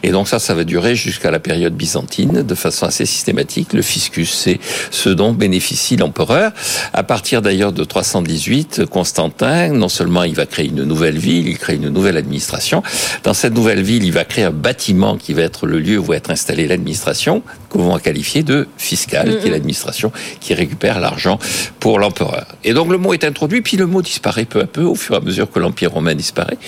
[0.03, 3.73] Et donc ça, ça va durer jusqu'à la période byzantine de façon assez systématique.
[3.73, 4.61] Le fiscus, c'est
[4.91, 6.53] ce dont bénéficie l'empereur.
[6.93, 11.59] À partir d'ailleurs de 318, Constantin, non seulement il va créer une nouvelle ville, il
[11.59, 12.83] crée une nouvelle administration.
[13.23, 16.05] Dans cette nouvelle ville, il va créer un bâtiment qui va être le lieu où
[16.05, 17.43] va être installée l'administration,
[17.75, 21.39] que l'on va qualifier de fiscale, qui est l'administration qui récupère l'argent
[21.81, 22.47] pour l'empereur.
[22.63, 25.17] Et donc le mot est introduit, puis le mot disparaît peu à peu au fur
[25.17, 26.59] et à mesure que l'Empire romain disparaît.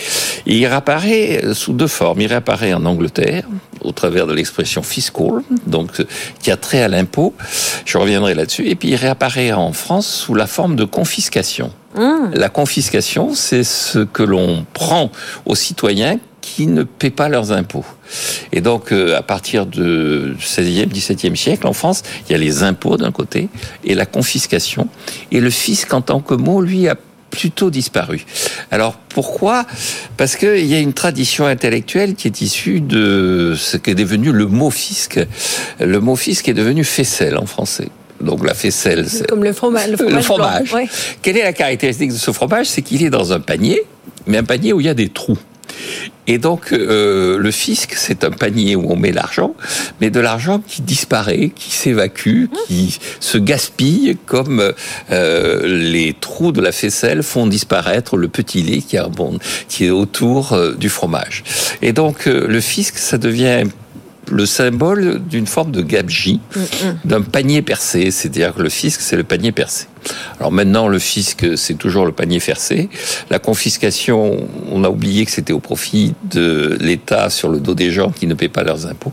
[0.47, 2.21] Et il réapparaît sous deux formes.
[2.21, 3.45] Il réapparaît en Angleterre,
[3.83, 6.05] au travers de l'expression fiscal, donc
[6.41, 7.35] qui a trait à l'impôt.
[7.85, 8.67] Je reviendrai là-dessus.
[8.67, 11.71] Et puis il réapparaît en France sous la forme de confiscation.
[12.35, 15.11] La confiscation, c'est ce que l'on prend
[15.47, 17.87] aux citoyens qui ne paient pas leurs impôts.
[18.53, 22.63] Et donc, euh, à partir du 16e, 17e siècle, en France, il y a les
[22.63, 23.49] impôts d'un côté
[23.85, 24.89] et la confiscation.
[25.33, 26.97] Et le fisc, en tant que mot, lui, a
[27.31, 28.25] plutôt disparu.
[28.71, 29.67] Alors pourquoi?
[30.17, 34.47] Parce qu'il y a une tradition intellectuelle qui est issue de ce qu'est devenu le
[34.47, 35.19] mot fisc.
[35.81, 37.89] Le mot fisc est devenu faisselle en français.
[38.21, 39.91] Donc la faisselle, c'est Comme le fromage.
[39.91, 40.15] Le fromage.
[40.15, 40.71] le fromage.
[40.71, 40.79] blanc.
[40.79, 40.89] Ouais.
[41.21, 42.67] Quelle est la caractéristique de ce fromage?
[42.67, 43.83] C'est qu'il est dans un panier,
[44.27, 45.37] mais un panier où il y a des trous.
[46.27, 49.55] Et donc, euh, le fisc, c'est un panier où on met l'argent,
[50.01, 54.73] mais de l'argent qui disparaît, qui s'évacue, qui se gaspille, comme
[55.13, 59.91] euh, les trous de la faisselle font disparaître le petit lait qui, abonde, qui est
[59.91, 61.45] autour euh, du fromage.
[61.83, 63.65] Et donc, le fisc, ça devient
[64.31, 66.41] le symbole d'une forme de gabegie,
[67.05, 69.87] d'un panier percé, c'est-à-dire que le fisc, c'est le panier percé.
[70.39, 72.89] Alors maintenant, le fisc, c'est toujours le panier percé.
[73.31, 74.37] La confiscation,
[74.71, 78.27] on a oublié que c'était au profit de l'État sur le dos des gens qui
[78.27, 79.13] ne paient pas leurs impôts.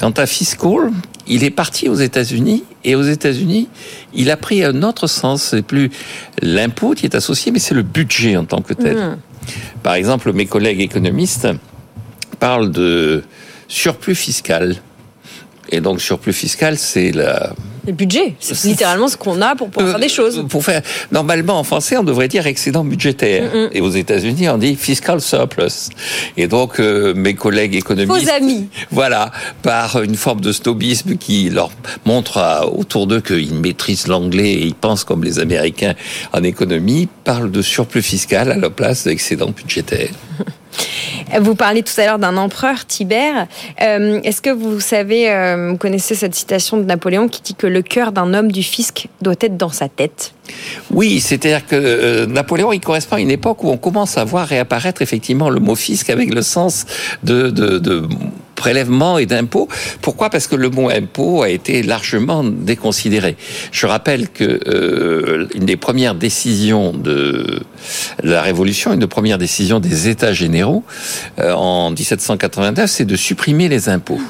[0.00, 0.90] Quant à fiscal,
[1.26, 3.68] il est parti aux États-Unis et aux États-Unis,
[4.14, 5.42] il a pris un autre sens.
[5.50, 5.90] C'est plus
[6.42, 9.18] l'impôt qui est associé, mais c'est le budget en tant que tel.
[9.82, 11.48] Par exemple, mes collègues économistes
[12.40, 13.22] parlent de
[13.74, 14.76] surplus fiscal.
[15.70, 17.54] Et donc, surplus fiscal, c'est la,
[17.86, 20.38] Le budget, c'est littéralement ce qu'on a pour pouvoir faire des choses.
[20.38, 23.50] euh, Pour faire, normalement, en français, on devrait dire excédent budgétaire.
[23.72, 25.88] Et aux États-Unis, on dit fiscal surplus.
[26.36, 28.26] Et donc, euh, mes collègues économistes.
[28.28, 28.68] Faux amis.
[28.90, 31.70] Voilà, par une forme de snobisme qui leur
[32.04, 35.94] montre à- autour d'eux qu'ils maîtrisent l'anglais et ils pensent comme les Américains
[36.34, 40.10] en économie, parlent de surplus fiscal à la place d'excédent budgétaire.
[41.40, 43.46] Vous parliez tout à l'heure d'un empereur, Tibère.
[43.82, 47.66] Euh, Est-ce que vous savez, euh, vous connaissez cette citation de Napoléon qui dit que
[47.66, 50.34] le cœur d'un homme du fisc doit être dans sa tête?
[50.90, 54.46] Oui, c'est-à-dire que euh, Napoléon, il correspond à une époque où on commence à voir
[54.46, 56.84] réapparaître effectivement le mot fisc avec le sens
[57.22, 57.50] de
[58.54, 59.68] prélèvement et d'impôt.
[60.00, 60.30] Pourquoi?
[60.30, 63.36] Parce que le mot impôt a été largement déconsidéré.
[63.72, 67.60] Je rappelle que euh, une des premières décisions de
[68.22, 70.84] la Révolution, une des premières décisions des États généraux
[71.38, 74.20] euh, en 1789, c'est de supprimer les impôts.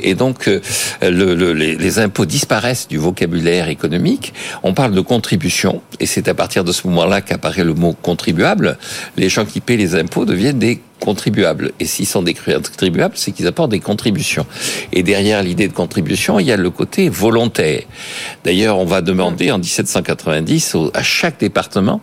[0.00, 0.60] Et donc, euh,
[1.02, 4.32] le- le- les, les impôts disparaissent du vocabulaire économique.
[4.62, 8.78] On parle de contribution, et c'est à partir de ce moment-là qu'apparaît le mot contribuable.
[9.16, 11.72] Les gens qui paient les impôts deviennent des contribuables.
[11.80, 14.46] Et s'ils sont des contribuables, c'est qu'ils apportent des contributions.
[14.92, 17.82] Et derrière l'idée de contribution, il y a le côté volontaire.
[18.44, 22.00] D'ailleurs, on va demander en 1790 au- à chaque département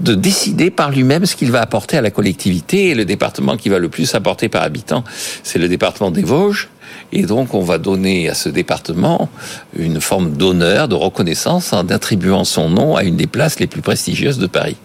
[0.00, 2.90] de décider par lui-même ce qu'il va apporter à la collectivité.
[2.90, 5.02] Et le département qui va le plus apporter par habitant,
[5.42, 6.68] c'est le département des Vosges.
[7.12, 9.28] Et donc, on va donner à ce département
[9.76, 13.82] une forme d'honneur, de reconnaissance en attribuant son nom à une des places les plus
[13.82, 14.76] prestigieuses de Paris.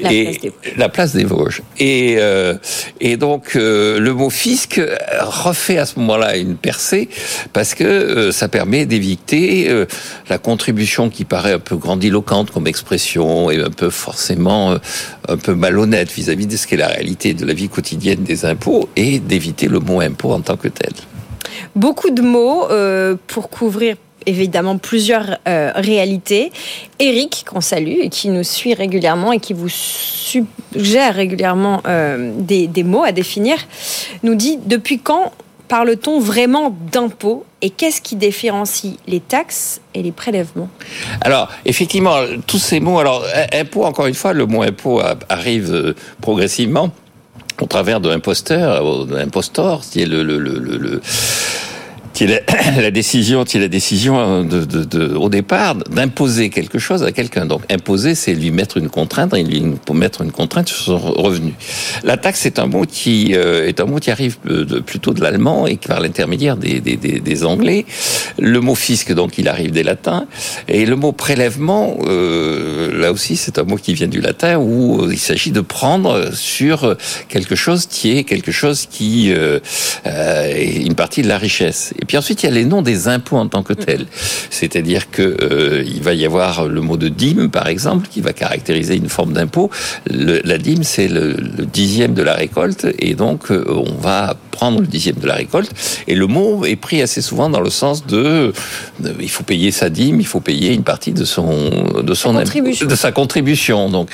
[0.00, 0.76] La et place des Vosges.
[0.76, 1.62] la place des Vosges.
[1.78, 2.54] Et, euh,
[3.00, 4.80] et donc, euh, le mot fisc
[5.20, 7.08] refait à ce moment-là une percée
[7.52, 9.86] parce que euh, ça permet d'éviter euh,
[10.28, 14.78] la contribution qui paraît un peu grandiloquente comme expression et un peu forcément euh,
[15.28, 18.88] un peu malhonnête vis-à-vis de ce qu'est la réalité de la vie quotidienne des impôts
[18.96, 20.92] et d'éviter le mot impôt en tant que tel.
[21.74, 26.52] Beaucoup de mots euh, pour couvrir évidemment plusieurs euh, réalités.
[26.98, 32.66] Eric, qu'on salue et qui nous suit régulièrement et qui vous suggère régulièrement euh, des,
[32.66, 33.56] des mots à définir,
[34.22, 35.32] nous dit depuis quand
[35.68, 40.68] parle-t-on vraiment d'impôts et qu'est-ce qui différencie les taxes et les prélèvements?
[41.20, 42.16] Alors, effectivement,
[42.46, 46.90] tous ces mots, alors, impôt, encore une fois, le mot impôt arrive progressivement
[47.60, 51.00] au travers de imposteur, d'un impostor, qui est le, le, le- le-
[52.20, 52.26] qui
[52.76, 57.46] la, décision, qui la décision de, de, de- au départ d'imposer quelque chose à quelqu'un.
[57.46, 59.62] Donc imposer, c'est lui mettre une contrainte, et lui
[59.94, 61.54] mettre une contrainte sur son revenu.
[62.04, 65.22] La taxe est un mot qui euh, est un mot qui arrive euh, plutôt de
[65.22, 67.86] l'allemand et qui par l'intermédiaire des, des, des, des anglais.
[68.38, 70.26] Le mot fisc, donc, il arrive des latins,
[70.68, 75.02] et le mot prélèvement, euh, là aussi, c'est un mot qui vient du latin où
[75.04, 76.96] euh, il s'agit de prendre sur
[77.28, 79.58] quelque chose qui est quelque chose qui euh,
[80.06, 81.94] euh, est une partie de la richesse.
[82.10, 84.04] Puis ensuite, il y a les noms des impôts en tant que tels.
[84.50, 88.32] C'est-à-dire que euh, il va y avoir le mot de dîme, par exemple, qui va
[88.32, 89.70] caractériser une forme d'impôt.
[90.06, 94.80] La dîme, c'est le, le dixième de la récolte, et donc euh, on va prendre
[94.82, 95.72] le dixième de la récolte.
[96.06, 98.52] Et le mot est pris assez souvent dans le sens de,
[99.02, 101.70] de- il faut payer sa dîme, il faut payer une partie de son
[102.10, 102.86] de son contribution.
[102.86, 103.88] de sa contribution.
[103.88, 104.10] Donc,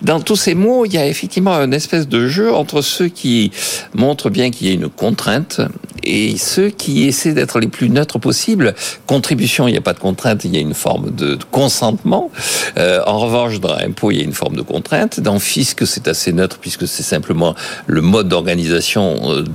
[0.00, 3.50] dans tous ces mots, il y a effectivement une espèce de jeu entre ceux qui
[3.94, 5.60] montrent bien qu'il y a une contrainte
[6.02, 8.74] et ceux qui essaient d'être les plus neutres possibles.
[9.06, 12.30] Contribution, il n'y a pas de contrainte, il y a une forme de, consentement.
[12.78, 15.20] Euh, en revanche, dans impôt, il y a une forme de contrainte.
[15.20, 17.54] Dans fisc, c'est assez neutre puisque c'est simplement
[17.86, 19.50] le mode d'organisation euh, de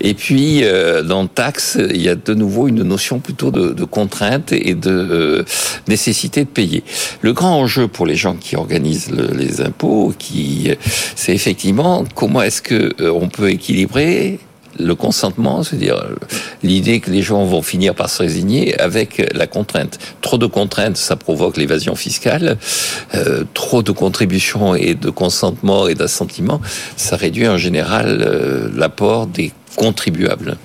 [0.00, 4.52] Et puis, euh, dans taxe, il y a de nouveau une notion plutôt de, contrainte
[4.52, 5.44] et de euh,
[5.88, 6.82] nécessité de payer.
[7.20, 10.70] Le grand enjeu pour les gens qui organisent le- les impôts, qui,
[11.16, 14.38] c'est effectivement comment est-ce que euh, on peut équilibrer
[14.78, 16.14] le consentement, c'est-à-dire euh,
[16.62, 19.98] l'idée que les gens vont finir par se résigner avec la contrainte.
[20.20, 22.58] Trop de contraintes, ça provoque l'évasion fiscale.
[23.14, 26.60] Euh, trop de contributions et de consentement et d'assentiment,
[26.96, 30.56] ça réduit en général euh, l'apport des contribuables.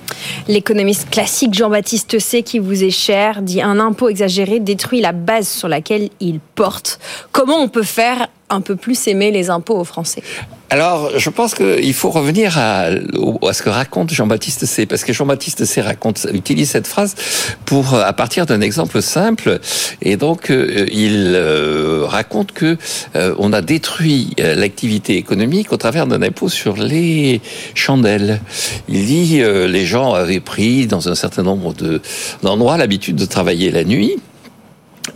[0.47, 5.47] L'économiste classique Jean-Baptiste C, qui vous est cher, dit un impôt exagéré détruit la base
[5.47, 6.99] sur laquelle il porte.
[7.31, 10.23] Comment on peut faire un peu plus aimer les impôts aux Français
[10.69, 15.65] Alors, je pense qu'il faut revenir à, ce que raconte Jean-Baptiste C, parce que Jean-Baptiste
[15.65, 17.15] C raconte, utilise cette phrase
[17.65, 19.59] pour, à partir d'un exemple simple,
[20.01, 22.77] et donc euh, il euh, raconte que
[23.15, 27.41] euh, on a détruit euh, l'activité économique au travers d'un impôt sur les
[27.75, 28.39] chandelles.
[28.87, 32.01] Il dit euh, les gens avaient pris dans un certain nombre de
[32.43, 34.15] d'endroits l'habitude de travailler la nuit.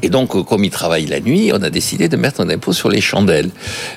[0.02, 2.90] Et donc, comme ils travaillent la nuit, on a décidé de mettre un impôt sur
[2.90, 3.50] les chandelles.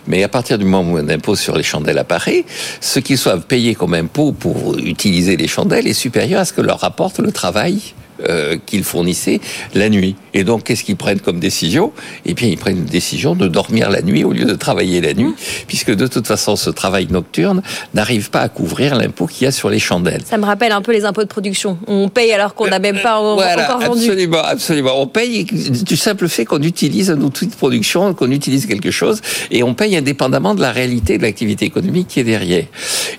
[0.06, 2.44] Mais à partir du moment où un impôt sur les chandelles apparaît,
[2.80, 6.60] ce qu'ils doivent payer comme impôt pour utiliser les chandelles est supérieur à ce que
[6.60, 7.80] leur rapporte le travail
[8.28, 9.40] euh, qu'ils fournissaient
[9.74, 10.16] la nuit.
[10.34, 11.92] Et donc, qu'est-ce qu'ils prennent comme décision?
[12.26, 15.14] Eh bien, ils prennent une décision de dormir la nuit au lieu de travailler la
[15.14, 15.32] nuit,
[15.66, 17.62] puisque de toute façon, ce travail nocturne
[17.94, 20.22] n'arrive pas à couvrir l'impôt qu'il y a sur les chandelles.
[20.24, 21.78] Ça me rappelle un peu les impôts de production.
[21.86, 24.00] On paye alors qu'on n'a même pas en- Voilà, encore vendu.
[24.04, 25.00] absolument, absolument.
[25.00, 29.20] On paye du simple fait qu'on utilise un outil de production, qu'on utilise quelque chose,
[29.50, 32.64] et on paye indépendamment de la réalité de l'activité économique qui est derrière.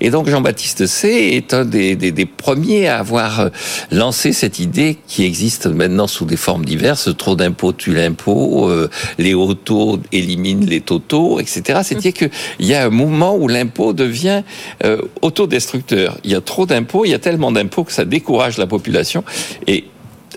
[0.02, 3.50] Et donc Jean-Baptiste C est un des, des, des premiers à avoir euh,
[3.92, 7.10] lancé cette idée qui existe maintenant sous des formes diverses.
[7.18, 11.80] Trop d'impôts tue l'impôt, euh, les hauts taux éliminent les totaux, etc.
[11.84, 12.30] C'est-à-dire qu'il
[12.60, 14.44] y a un mouvement où l'impôt devient
[14.84, 16.18] euh, autodestructeur.
[16.24, 19.24] Il y a trop d'impôts, il y a tellement d'impôts que ça décourage la population.
[19.68, 19.86] Et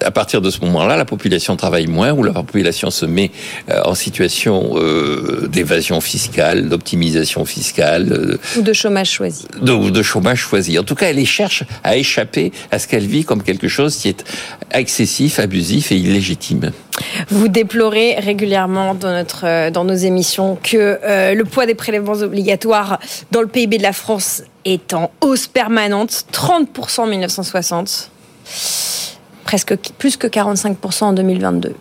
[0.05, 3.31] à partir de ce moment-là, la population travaille moins, ou la population se met
[3.71, 9.47] euh, en situation euh, d'évasion fiscale, d'optimisation fiscale, euh, Ou de chômage choisi.
[9.61, 10.79] de, ou de chômage choisi.
[10.79, 14.09] En tout cas, elle cherche à échapper à ce qu'elle vit comme quelque chose qui
[14.09, 14.25] est
[14.73, 16.73] excessif, abusif et illégitime.
[17.31, 22.99] Vous déplorez régulièrement dans, notre, dans nos émissions que euh, le poids des prélèvements obligatoires
[23.31, 28.11] dans le PIB de la France est en hausse permanente, 30% en 1960,
[29.49, 31.75] presque plus que 45% en 2022.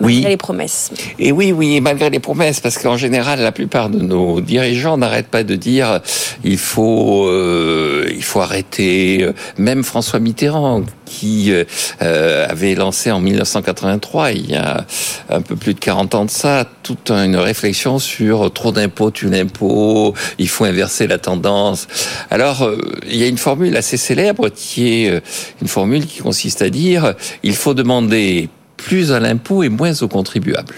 [0.00, 0.90] Malgré les promesses.
[1.18, 5.28] Et oui, oui, malgré les promesses, parce qu'en général, la plupart de nos dirigeants n'arrêtent
[5.28, 6.00] pas de dire
[6.44, 9.28] il faut, euh, il faut arrêter.
[9.58, 14.84] Même François Mitterrand, qui euh, avait lancé en 1983, il y a
[15.30, 19.30] un peu plus de 40 ans de ça, toute une réflexion sur trop d'impôts, tu
[19.30, 21.86] l'impôt, il faut inverser la tendance.
[22.30, 22.78] Alors, euh,
[23.08, 25.20] il y a une formule assez célèbre qui est euh,
[25.62, 30.08] une formule qui consiste à dire il faut demander plus à l'impôt et moins aux
[30.08, 30.74] contribuables.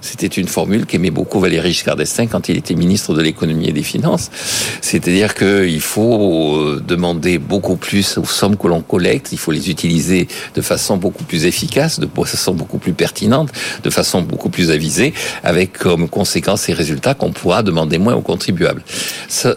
[0.00, 3.72] C'était une formule qu'aimait beaucoup Valéry Giscard d'Estaing quand il était ministre de l'économie et
[3.72, 4.30] des finances.
[4.80, 9.70] C'est-à-dire qu'il faut euh, demander beaucoup plus aux sommes que l'on collecte, il faut les
[9.70, 13.50] utiliser de façon beaucoup plus efficace, de façon beaucoup plus pertinente,
[13.82, 18.22] de façon beaucoup plus avisée, avec comme conséquence et résultat qu'on pourra demander moins aux
[18.22, 18.82] contribuables.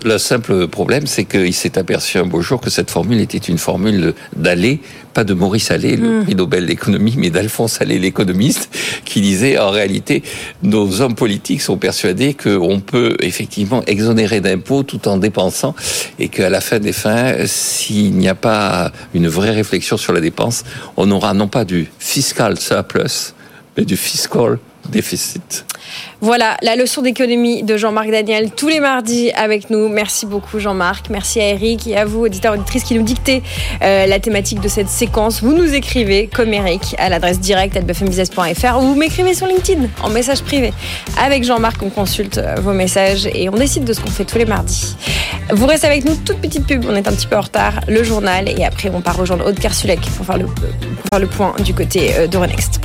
[0.04, 3.58] Le simple problème, c'est qu'il s'est aperçu un beau jour que cette formule était une
[3.58, 4.82] formule d'aller
[5.14, 8.70] pas de Maurice Allais, le prix Nobel d'économie, mais d'Alphonse Allais, l'économiste,
[9.06, 10.24] qui disait en réalité,
[10.64, 15.76] nos hommes politiques sont persuadés qu'on peut effectivement exonérer d'impôts tout en dépensant
[16.20, 20.22] et qu'à la fin des fins, s'il n'y a pas une vraie réflexion sur la
[20.22, 20.64] dépense,
[20.98, 23.34] on aura non pas du fiscal surplus,
[23.78, 25.66] mais du fiscal déficit.
[26.22, 29.88] Voilà la leçon d'économie de Jean-Marc Daniel tous les mardis avec nous.
[29.88, 31.10] Merci beaucoup Jean-Marc.
[31.10, 33.42] Merci à Eric et à vous, auditeurs auditrices, qui nous dictez
[33.82, 35.42] euh, la thématique de cette séquence.
[35.42, 40.10] Vous nous écrivez comme Eric à l'adresse directe bfmbusiness.fr ou vous m'écrivez sur LinkedIn en
[40.10, 40.74] message privé.
[41.18, 44.38] Avec Jean-Marc, on consulte euh, vos messages et on décide de ce qu'on fait tous
[44.38, 44.96] les mardis.
[45.52, 48.04] Vous restez avec nous, toute petite pub, on est un petit peu en retard, le
[48.04, 50.56] journal et après on part rejoindre Aude Kersulek pour faire le, pour
[51.12, 52.82] faire le point du côté euh, d'Euronext.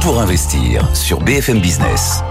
[0.00, 2.22] Pour investir sur BFM Business.